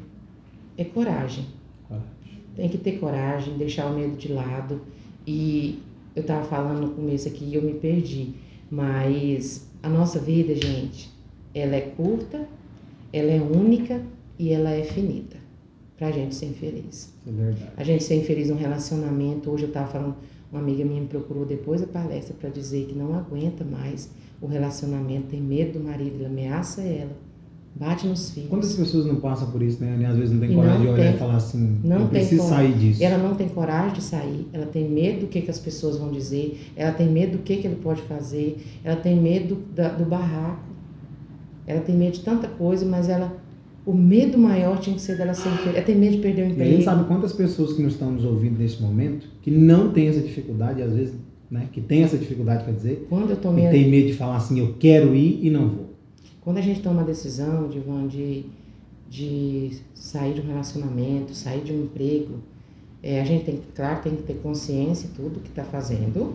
[0.78, 1.44] é coragem.
[1.86, 2.08] Coragem.
[2.56, 4.80] Tem que ter coragem, deixar o medo de lado.
[5.26, 5.82] E
[6.14, 8.34] eu tava falando no começo aqui e eu me perdi.
[8.70, 11.10] Mas a nossa vida, gente,
[11.54, 12.48] ela é curta,
[13.12, 14.02] ela é única
[14.38, 15.36] e ela é finita.
[15.96, 16.84] Pra gente ser infeliz.
[16.84, 17.72] Isso é verdade.
[17.76, 19.50] A gente ser infeliz num relacionamento.
[19.50, 20.16] Hoje eu tava falando,
[20.52, 24.10] uma amiga minha me procurou depois da palestra para dizer que não aguenta mais
[24.40, 27.16] o relacionamento, tem medo do marido, ele ameaça ela,
[27.78, 28.48] bate nos filhos.
[28.48, 29.98] Quantas pessoas não passam por isso, né?
[30.00, 32.42] E às vezes não tem E coragem de olhar e falar assim, não eu preciso
[32.44, 33.04] sair disso.
[33.04, 36.10] Ela não tem coragem de sair, ela tem medo do que, que as pessoas vão
[36.10, 40.04] dizer, ela tem medo do que, que ele pode fazer, ela tem medo da- do
[40.06, 40.64] barraco,
[41.66, 43.44] ela tem medo de tanta coisa, mas ela.
[43.84, 45.76] O medo maior tinha que ser dela ser infeliz.
[45.76, 46.82] Ela tem medo de perder o E a gente emprego.
[46.82, 50.82] sabe quantas pessoas que não estão nos ouvindo nesse momento, que não tem essa dificuldade,
[50.82, 51.14] às vezes,
[51.48, 51.68] né?
[51.72, 53.66] Que tem essa dificuldade, quer dizer, Quando eu e tomei.
[53.68, 55.85] a- tem medo de falar assim, eu quero ir e não vou.
[56.46, 58.44] Quando a gente toma a decisão, Divan, de,
[59.10, 62.36] de sair de um relacionamento, sair de um emprego,
[63.02, 66.34] é, a gente tem, claro, tem que ter consciência de tudo que está fazendo,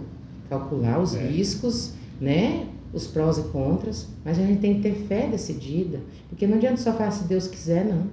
[0.50, 1.26] calcular os É.
[1.26, 2.66] riscos, né?
[2.94, 6.76] Os prós e contras, mas a gente tem que ter fé decidida, porque não adianta
[6.76, 8.04] só falar se Deus quiser, não.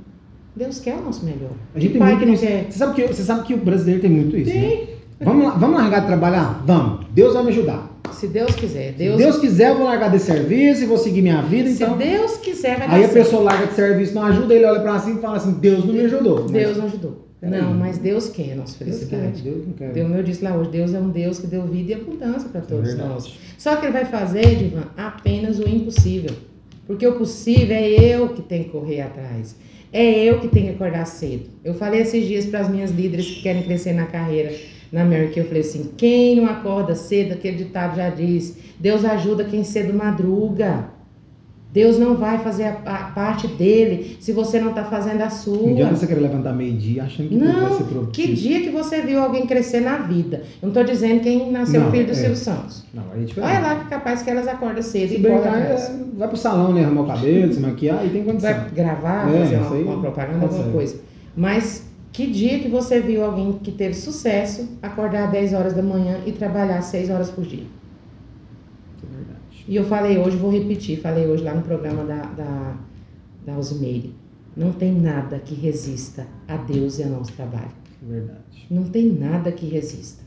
[0.54, 1.50] Deus quer o nosso melhor.
[1.74, 2.66] A gente Que tem pai que não quer?
[2.70, 4.86] Você sabe, que, você sabe que o brasileiro tem muito isso, né?
[5.20, 6.62] Vamos, lá, vamos largar de trabalhar?
[6.64, 7.06] Vamos.
[7.12, 7.87] Deus vai me ajudar.
[8.18, 11.22] Se Deus quiser, Se Deus, Deus quiser, eu vou largar desse serviço e vou seguir
[11.22, 11.96] minha vida, se então...
[11.96, 13.12] Deus quiser, vai Aí dar a certo.
[13.24, 15.94] pessoa larga de serviço, não ajuda, ele olha pra cima e fala assim, Deus não
[15.94, 16.42] me ajudou.
[16.42, 17.28] Mas Deus não ajudou.
[17.40, 17.60] Peraí.
[17.62, 19.42] Não, mas Deus quer a nossa Deus felicidade.
[19.42, 19.92] quer, Deus não quer.
[19.92, 22.60] Deus, eu disse lá hoje, Deus é um Deus que deu vida e abundância para
[22.62, 23.38] todos É nós.
[23.56, 26.34] Só que ele vai fazer, Divan, apenas o impossível.
[26.86, 29.54] Porque o possível é eu que tenho que correr atrás.
[29.92, 31.44] É eu que tenho que acordar cedo.
[31.64, 34.52] Eu falei esses dias para as minhas líderes que querem crescer na carreira
[34.92, 39.44] na América, eu falei assim, quem não acorda cedo, aquele ditado já diz, Deus ajuda
[39.44, 40.96] quem cedo madruga.
[41.70, 42.72] Deus não vai fazer a,
[43.14, 45.54] parte dele se você não está fazendo a sua.
[45.66, 48.10] Não adianta você querer levantar meio-dia achando que tudo vai ser Não, produtivo.
[48.12, 50.44] que dia que você viu alguém crescer na vida?
[50.62, 52.14] Eu não tô dizendo quem nasceu Não, filho do é.
[52.14, 52.84] Silvio Santos.
[52.94, 53.50] Não, é diferente.
[53.52, 55.90] Olha lá que capaz que elas acordam cedo Se e brincar, atrás.
[55.90, 56.84] é, vai pro salão, né?
[56.84, 58.50] Arrumar o cabelo, se maquiar, aí tem condição.
[58.50, 60.96] Vai gravar, É, fazer uma, uma propaganda, pode alguma coisa.
[61.36, 65.82] Mas que dia que você viu alguém que teve sucesso acordar às 10 horas da
[65.82, 67.64] manhã e trabalhar 6 horas por dia?
[69.02, 69.64] É verdade.
[69.66, 72.76] E eu falei hoje, vou repetir, falei hoje lá no programa da, da,
[73.46, 74.14] da Osimeire.
[74.56, 77.70] Não tem nada que resista a Deus e ao nosso trabalho.
[78.02, 78.66] É verdade.
[78.70, 80.22] Não tem nada que resista.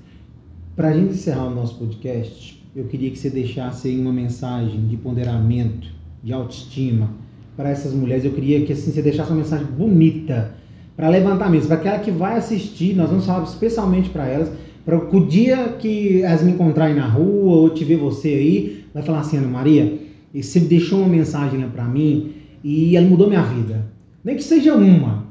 [0.75, 4.95] Pra gente encerrar o nosso podcast, eu queria que você deixasse aí uma mensagem de
[4.95, 5.89] ponderamento,
[6.23, 7.11] de autoestima
[7.57, 8.23] para essas mulheres.
[8.23, 10.55] Eu queria que assim, você deixasse uma mensagem bonita
[11.01, 14.51] para levantar mesmo, para aquela que vai assistir, nós vamos falar especialmente para elas,
[14.85, 19.01] para o dia que elas me encontrarem na rua ou te ver você aí, vai
[19.01, 19.97] falar assim, Ana Maria,
[20.31, 22.33] você deixou uma mensagem lá para mim
[22.63, 23.83] e ela mudou minha vida.
[24.23, 25.25] Nem que seja uma.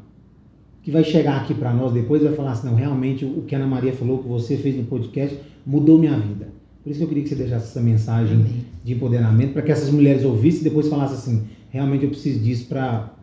[0.82, 3.54] que vai chegar aqui para nós depois e vai falar assim, não, realmente o que
[3.54, 6.48] a Ana Maria falou, que você fez no podcast, mudou minha vida.
[6.82, 8.64] Por isso que eu queria que você deixasse essa mensagem Amém.
[8.82, 12.66] de empoderamento, para que essas mulheres ouvissem e depois falassem assim, realmente eu preciso disso
[12.66, 13.14] para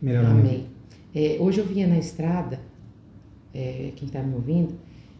[0.00, 0.77] melhorar a minha vida.
[1.14, 2.60] É, hoje eu vinha na estrada,
[3.54, 4.74] é, quem está me ouvindo,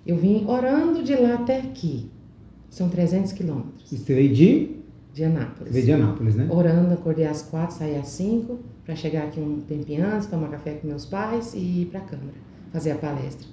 [0.07, 2.11] eu vim orando de lá até aqui.
[2.71, 4.77] São 300 quilômetros veio de,
[5.13, 5.73] de Anápolis.
[5.73, 6.49] veio de Anápolis, né?
[6.51, 10.75] Orando, acordei às quatro, saí às cinco, para chegar aqui um tempinho antes, tomar café
[10.75, 12.37] com meus pais e ir para a Câmara,
[12.73, 13.47] fazer a palestra.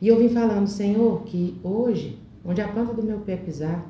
[0.00, 3.88] E eu vim falando, Senhor, que hoje, onde a planta do meu pé pisar,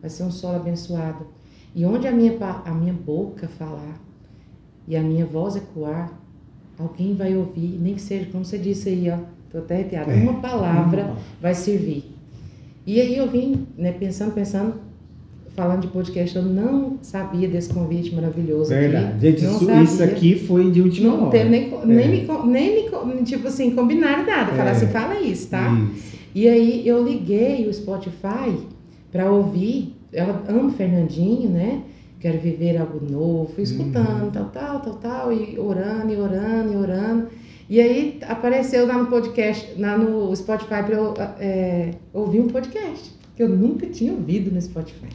[0.00, 1.26] vai ser um solo abençoado.
[1.74, 4.00] E onde a minha, a minha boca falar
[4.86, 6.20] e a minha voz ecoar,
[6.78, 9.18] alguém vai ouvir, nem que seja, como você disse aí, ó,
[9.50, 10.16] tô até arrepiada, É.
[10.16, 12.04] uma palavra vai servir.
[12.86, 14.74] E aí eu vim, né, pensando, pensando,
[15.56, 19.28] falando de podcast, eu não sabia desse convite maravilhoso Verdade.
[19.28, 19.38] aqui.
[19.40, 21.30] Gente, não isso, aqui foi de última Não hora.
[21.30, 22.08] teve nem, co- nem, É.
[22.08, 24.52] me, nem me, tipo assim, combinaram nada.
[24.52, 24.70] É.
[24.70, 25.72] assim, fala isso, tá?
[25.94, 26.14] Isso.
[26.34, 28.58] E aí eu liguei o Spotify
[29.12, 29.94] para ouvir.
[30.12, 31.80] Ela ama o Fernandinho, né?
[32.24, 33.50] Quero viver algo novo.
[33.54, 34.30] Fui escutando, Uhum.
[34.30, 37.26] tal, tal, tal, tal, e orando, e orando, e orando.
[37.68, 43.12] E aí apareceu lá no podcast, lá no Spotify para eu é, ouvir um podcast
[43.36, 45.08] que eu nunca tinha ouvido no Spotify.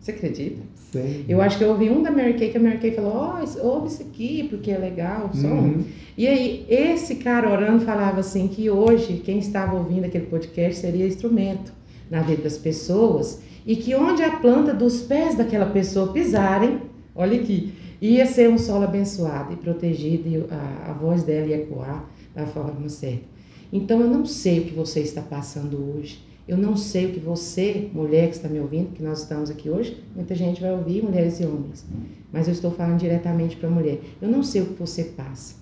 [0.00, 0.60] Você acredita?
[0.90, 1.24] Sei.
[1.28, 3.42] Eu acho que eu ouvi um da Mary Kay, que a Mary Kay falou, ó,
[3.44, 5.46] isso- ouve isso aqui, porque é legal som.
[5.46, 5.84] Uhum.
[6.18, 11.06] E aí, esse cara orando falava assim que hoje quem estava ouvindo aquele podcast seria
[11.06, 11.72] instrumento
[12.10, 16.80] na vida das pessoas e que onde a planta dos pés daquela pessoa pisarem,
[17.14, 21.56] olha aqui, ia ser um solo abençoado e protegido e a, a voz dela ia
[21.56, 23.24] ecoar da forma certa.
[23.72, 26.24] Então eu não sei o que você está passando hoje.
[26.46, 29.68] Eu não sei o que você, mulher que está me ouvindo, que nós estamos aqui
[29.68, 31.84] hoje, muita gente vai ouvir, mulheres e homens.
[32.32, 33.98] Mas eu estou falando diretamente para a mulher.
[34.22, 35.56] Eu não sei o que você passa.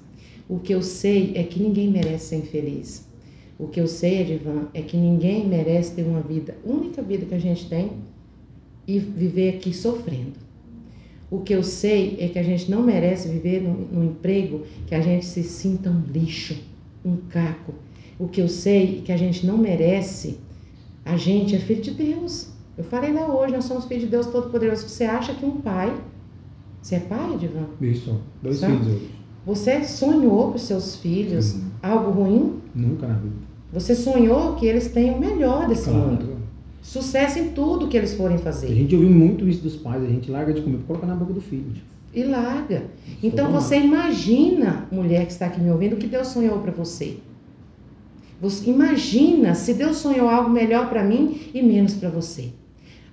[0.46, 3.06] O que eu sei é que ninguém merece ser infeliz.
[3.64, 7.34] O que eu sei, Edivan, é que ninguém merece ter uma vida, única vida que
[7.34, 7.92] a gente tem,
[8.86, 10.34] e viver aqui sofrendo.
[11.30, 14.94] O que eu sei é que a gente não merece viver num, num emprego que
[14.94, 16.62] a gente se sinta um lixo,
[17.02, 17.72] um caco.
[18.18, 20.38] O que eu sei é que a gente não merece,
[21.02, 22.50] a gente é filho de Deus.
[22.76, 24.86] Eu falei lá hoje, nós somos filhos de Deus Todo-Poderoso.
[24.86, 25.98] Você acha que um pai,
[26.82, 27.68] você é pai, Edivan?
[27.80, 28.20] Isso.
[28.42, 28.76] Dois Sabe?
[28.76, 29.10] filhos hoje.
[29.46, 31.70] Você sonhou para os seus filhos Sim.
[31.82, 32.60] algo ruim?
[32.74, 33.43] Nunca na vida.
[33.74, 36.24] Você sonhou que eles tenham o melhor desse mundo.
[36.24, 36.34] Claro.
[36.80, 38.68] Sucesso em tudo que eles forem A fazer.
[38.68, 41.32] gente ouviu muito isso dos pais, a gente larga de comer pra colocar na boca
[41.32, 41.72] do filho.
[42.14, 42.84] E larga.
[43.22, 43.60] Então tomar.
[43.60, 47.16] você imagina, mulher que está aqui me ouvindo, o que Deus sonhou para você.
[48.40, 52.50] Você imagina se Deus sonhou algo melhor para mim e menos para você.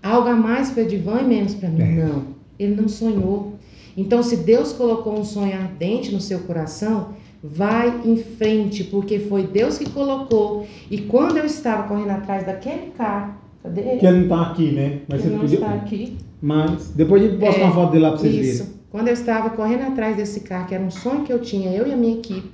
[0.03, 1.81] Algo a mais para Edivan e menos para mim.
[1.81, 2.05] É.
[2.05, 2.23] Não.
[2.59, 3.53] Ele não sonhou.
[3.95, 7.09] Então, se Deus colocou um sonho ardente no seu coração,
[7.43, 10.65] vai em frente, porque foi Deus que colocou.
[10.89, 13.97] E quando eu estava correndo atrás daquele carro, cadê ele?
[13.99, 14.99] Que ele não tá aqui, né?
[15.07, 15.57] Mas Ele não podia.
[15.57, 16.17] está aqui.
[16.41, 18.63] Mas depois a gente posta É, uma foto dele lá pra vocês Isso.
[18.63, 18.81] verem.
[18.91, 21.87] Quando eu estava correndo atrás desse carro, que era um sonho que eu tinha, eu
[21.87, 22.51] e a minha equipe,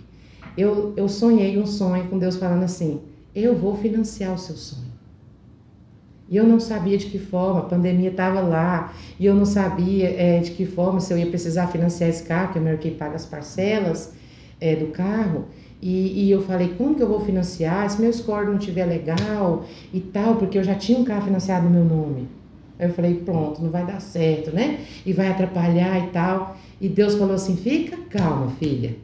[0.58, 3.02] eu, eu sonhei um sonho com Deus falando assim:
[3.36, 4.88] eu vou financiar o seu sonho.
[6.30, 10.10] E eu não sabia de que forma, a pandemia estava lá, e eu não sabia
[10.10, 12.91] é, de que forma se eu ia precisar financiar esse carro, que a Mary Kay
[12.91, 14.13] paga as parcelas
[14.59, 15.45] é, do carro.
[15.81, 17.89] E, e eu falei, como que eu vou financiar?
[17.89, 21.65] Se meu score não estiver legal e tal, porque eu já tinha um carro financiado
[21.65, 22.27] no meu nome.
[22.79, 24.79] Aí eu falei, pronto, não vai dar certo, né?
[25.05, 26.57] E vai atrapalhar e tal.
[26.79, 28.95] E Deus falou assim: fica calma, filha.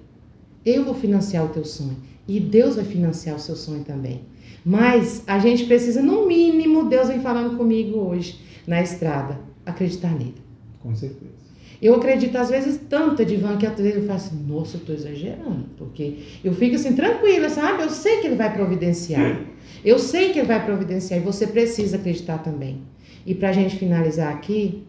[0.66, 1.98] Eu vou financiar o teu sonho.
[2.28, 4.22] E Deus vai financiar o seu sonho também.
[4.64, 10.36] Mas a gente precisa, no mínimo, Deus vem falando comigo hoje, na estrada, acreditar nele.
[10.82, 11.43] Com certeza.
[11.84, 14.94] Eu acredito, às vezes, tanto, Edivan, que às vezes eu falo assim, nossa, eu tô
[14.94, 15.66] exagerando.
[15.78, 17.84] Porque eu fico assim, tranquila, sabe?
[17.84, 19.42] Eu sei que ele vai providenciar.
[19.84, 22.78] Eu sei que ele vai providenciar e você precisa acreditar também.
[23.26, 24.86] E pra gente finalizar aqui,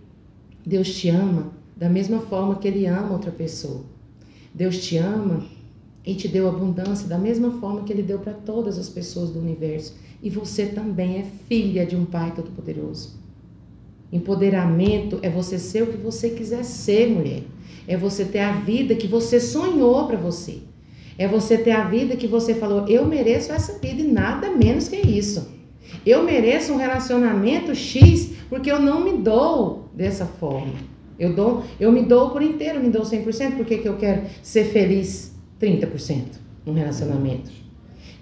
[0.65, 3.83] Deus te ama da mesma forma que ele ama outra pessoa.
[4.55, 5.45] Deus te ama
[6.07, 9.41] e te deu abundância da mesma forma que ele deu para todas as pessoas do
[9.41, 9.97] universo.
[10.23, 13.24] E você também é filha de um Pai Todo-Poderoso.
[14.13, 17.43] Empoderamento é você ser o que você quiser ser, mulher.
[17.87, 20.59] É você ter a vida que você sonhou para você.
[21.19, 24.89] É você ter a vida que você falou, eu mereço essa vida e nada menos
[24.89, 25.53] que isso.
[26.05, 30.73] Eu mereço um relacionamento X porque eu não me dou dessa forma.
[31.19, 34.65] Eu dou, eu me dou por inteiro, me dou 100%, porque que eu quero ser
[34.65, 36.23] feliz 30%
[36.67, 37.51] num relacionamento.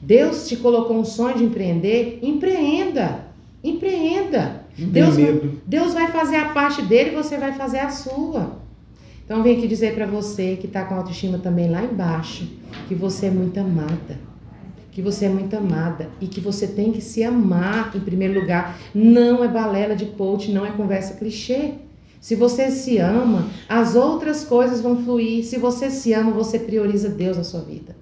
[0.01, 3.27] Deus te colocou um sonho de empreender, empreenda.
[3.63, 4.62] Empreenda.
[4.79, 5.61] Não Deus, medo.
[5.67, 8.61] Deus vai fazer a parte dele e você vai fazer a sua.
[9.25, 12.49] Então, eu vim aqui dizer para você que está com a autoestima também lá embaixo,
[12.89, 14.19] que você é muito amada.
[14.93, 18.79] que você é muito amada e que você tem que se amar em primeiro lugar.
[18.95, 21.75] Não é balela de coach, não é conversa clichê.
[22.21, 25.45] Se você se ama, as outras coisas vão fluir.
[25.45, 27.97] Se você se ama, você prioriza Deus na sua vida.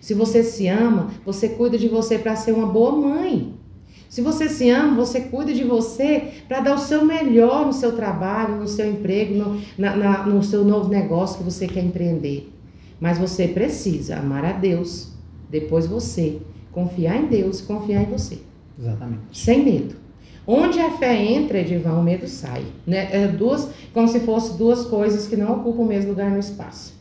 [0.00, 3.54] Se você se ama, você cuida de você para ser uma boa mãe.
[4.08, 7.94] Se você se ama, você cuida de você para dar o seu melhor no seu
[7.96, 12.52] trabalho, no seu emprego, no, na, na, no seu novo negócio que você quer empreender.
[13.00, 15.12] Mas você precisa amar a Deus,
[15.50, 16.38] depois você
[16.72, 18.38] confiar em Deus, confiar em você.
[18.78, 19.22] Exatamente.
[19.32, 19.96] Sem medo.
[20.46, 22.64] Onde a fé entra, Edivan, o medo sai.
[22.86, 23.08] Né?
[23.10, 26.95] É duas, como se fossem duas coisas que não ocupam o mesmo lugar no espaço.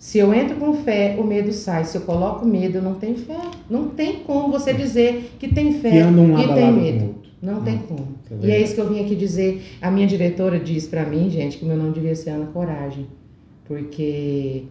[0.00, 1.84] Se eu entro com fé, o medo sai.
[1.84, 3.36] Se eu coloco medo, eu não tenho fé.
[3.68, 7.14] Não tem como você dizer que tem fé um e tem medo.
[7.42, 8.08] Não tem como.
[8.42, 9.62] É e é isso que eu vim aqui dizer.
[9.78, 13.08] A minha diretora diz para mim, gente, que meu nome devia ser Ana Coragem.
[13.66, 14.64] Porque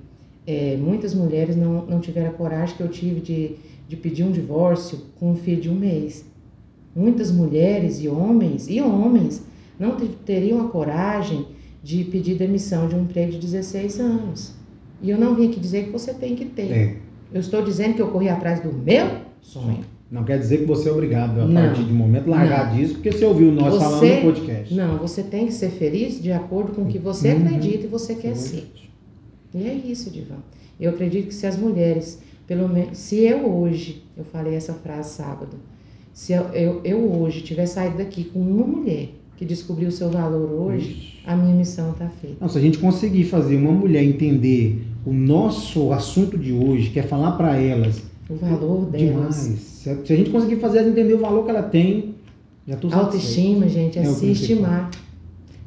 [0.47, 3.51] é, muitas mulheres não, não tiveram a coragem que eu tive de,
[3.88, 6.25] de pedir um divórcio com um filho de um mês.
[6.95, 9.45] Muitas mulheres e homens, e homens,
[9.77, 11.45] não teriam a coragem
[11.84, 14.59] de pedir demissão de um emprego de 16 anos.
[15.01, 16.71] E eu não vim aqui dizer que você tem que ter.
[16.71, 16.95] É.
[17.33, 19.07] Eu estou dizendo que eu corri atrás do meu
[19.41, 19.83] sonho.
[20.11, 22.75] Não quer dizer que você é obrigado a não, partir de um momento largar não.
[22.75, 24.73] disso, porque você ouviu nós você, falando no podcast.
[24.73, 27.45] Não, você tem que ser feliz de acordo com o que você uhum.
[27.45, 28.71] acredita e você quer ser.
[29.53, 30.37] E é isso, Divan.
[30.79, 35.11] Eu acredito que se as mulheres, pelo menos, se eu hoje, eu falei essa frase
[35.11, 35.57] sábado,
[36.11, 40.09] se eu, eu, eu hoje tiver saído daqui com uma mulher que descobriu o seu
[40.09, 41.19] valor hoje, Ixi.
[41.25, 42.37] a minha missão está feita.
[42.41, 46.99] Não, se a gente conseguir fazer uma mulher entender o nosso assunto de hoje, que
[46.99, 49.43] é falar para elas o valor delas.
[49.43, 49.59] Demais.
[49.59, 52.15] Se a, gente conseguir fazer ela entender o valor que ela tem,
[52.67, 54.91] já estou Autoestima, gente, é, é se estimar.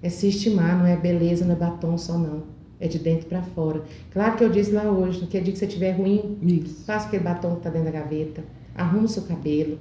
[0.01, 2.45] É se estimar, não é beleza, não é batom só não.
[2.79, 3.83] É de dentro para fora.
[4.13, 6.85] Claro que eu disse lá hoje, no que dia que você estiver ruim, Isso.
[6.85, 9.79] faça aquele batom que está dentro da gaveta, arruma o seu cabelo,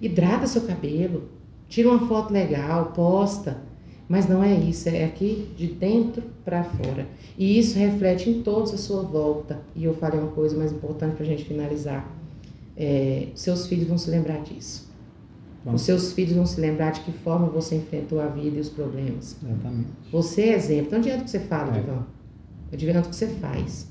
[0.00, 1.24] hidrata seu cabelo,
[1.68, 3.58] tira uma foto legal, posta.
[4.12, 7.06] Mas não é isso, é aqui de dentro para fora.
[7.38, 9.58] E isso reflete em todos a sua volta.
[9.74, 12.14] E eu falei uma coisa mais importante para a gente finalizar.
[12.76, 14.86] É, seus filhos vão se lembrar disso.
[15.64, 15.72] Bom.
[15.72, 18.68] Os seus filhos vão se lembrar de que forma você enfrentou a vida e os
[18.68, 19.34] problemas.
[19.42, 19.88] Exatamente.
[20.10, 20.88] Você é exemplo.
[20.90, 21.80] Não adianta o que você fala, é.
[21.80, 22.06] Divão.
[22.70, 23.88] Adivinha o que você faz.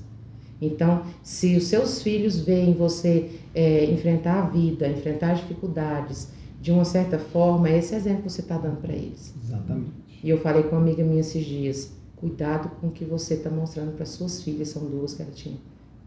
[0.60, 6.28] Então, se os seus filhos veem você é, enfrentar a vida, enfrentar as dificuldades
[6.60, 9.34] de uma certa forma, esse exemplo que você está dando para eles.
[9.42, 10.01] Exatamente.
[10.22, 13.50] E eu falei com uma amiga minha esses dias: cuidado com o que você está
[13.50, 15.56] mostrando para suas filhas, são duas que ela tinha,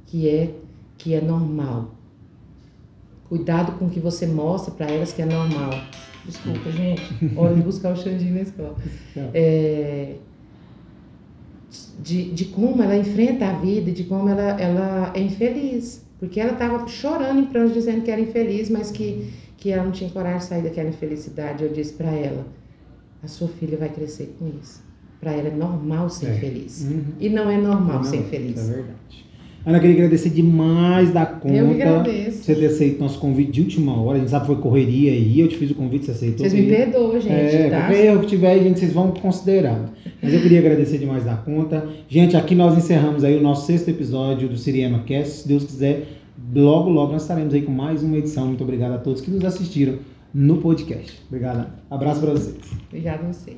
[0.06, 0.54] que é
[0.98, 1.92] que é normal.
[3.28, 5.72] Cuidado com o que você mostra para elas que é normal.
[6.26, 7.04] Desculpa, gente.
[7.36, 8.76] Olha, buscar o Xandinho na escola.
[9.34, 10.16] É,
[12.00, 16.06] de, de como ela enfrenta a vida, de como ela, ela é infeliz.
[16.20, 19.92] Porque ela estava chorando em prantos, dizendo que era infeliz, mas que, que ela não
[19.92, 21.64] tinha coragem de sair daquela infelicidade.
[21.64, 22.46] Eu disse para ela:
[23.26, 24.84] a sua filha vai crescer com isso.
[25.20, 26.34] Para ela é normal ser é.
[26.34, 26.88] feliz.
[26.88, 27.04] Uhum.
[27.20, 28.58] E não é normal não, ser feliz.
[28.58, 29.26] É verdade.
[29.66, 31.56] Ana, queria agradecer demais da conta.
[31.56, 32.44] Eu que agradeço.
[32.44, 34.18] Você ter aceito nosso convite de última hora.
[34.18, 35.40] A gente sabe que foi correria aí.
[35.40, 36.48] Eu te fiz o convite, você aceitou.
[36.48, 37.34] Vocês me perdoam, gente.
[37.34, 37.80] É, tá?
[37.80, 39.92] qualquer erro que tiver aí, gente, vocês vão considerar.
[40.22, 41.84] Mas eu queria agradecer demais da conta.
[42.08, 45.42] Gente, aqui nós encerramos aí o nosso sexto episódio do Siriema Cast.
[45.42, 46.10] Se Deus quiser,
[46.54, 48.46] logo, logo nós estaremos aí com mais uma edição.
[48.46, 49.96] Muito obrigado a todos que nos assistiram
[50.36, 51.24] no podcast.
[51.28, 51.66] Obrigado.
[51.90, 52.58] Abraço para vocês.
[52.90, 53.56] Obrigado a você.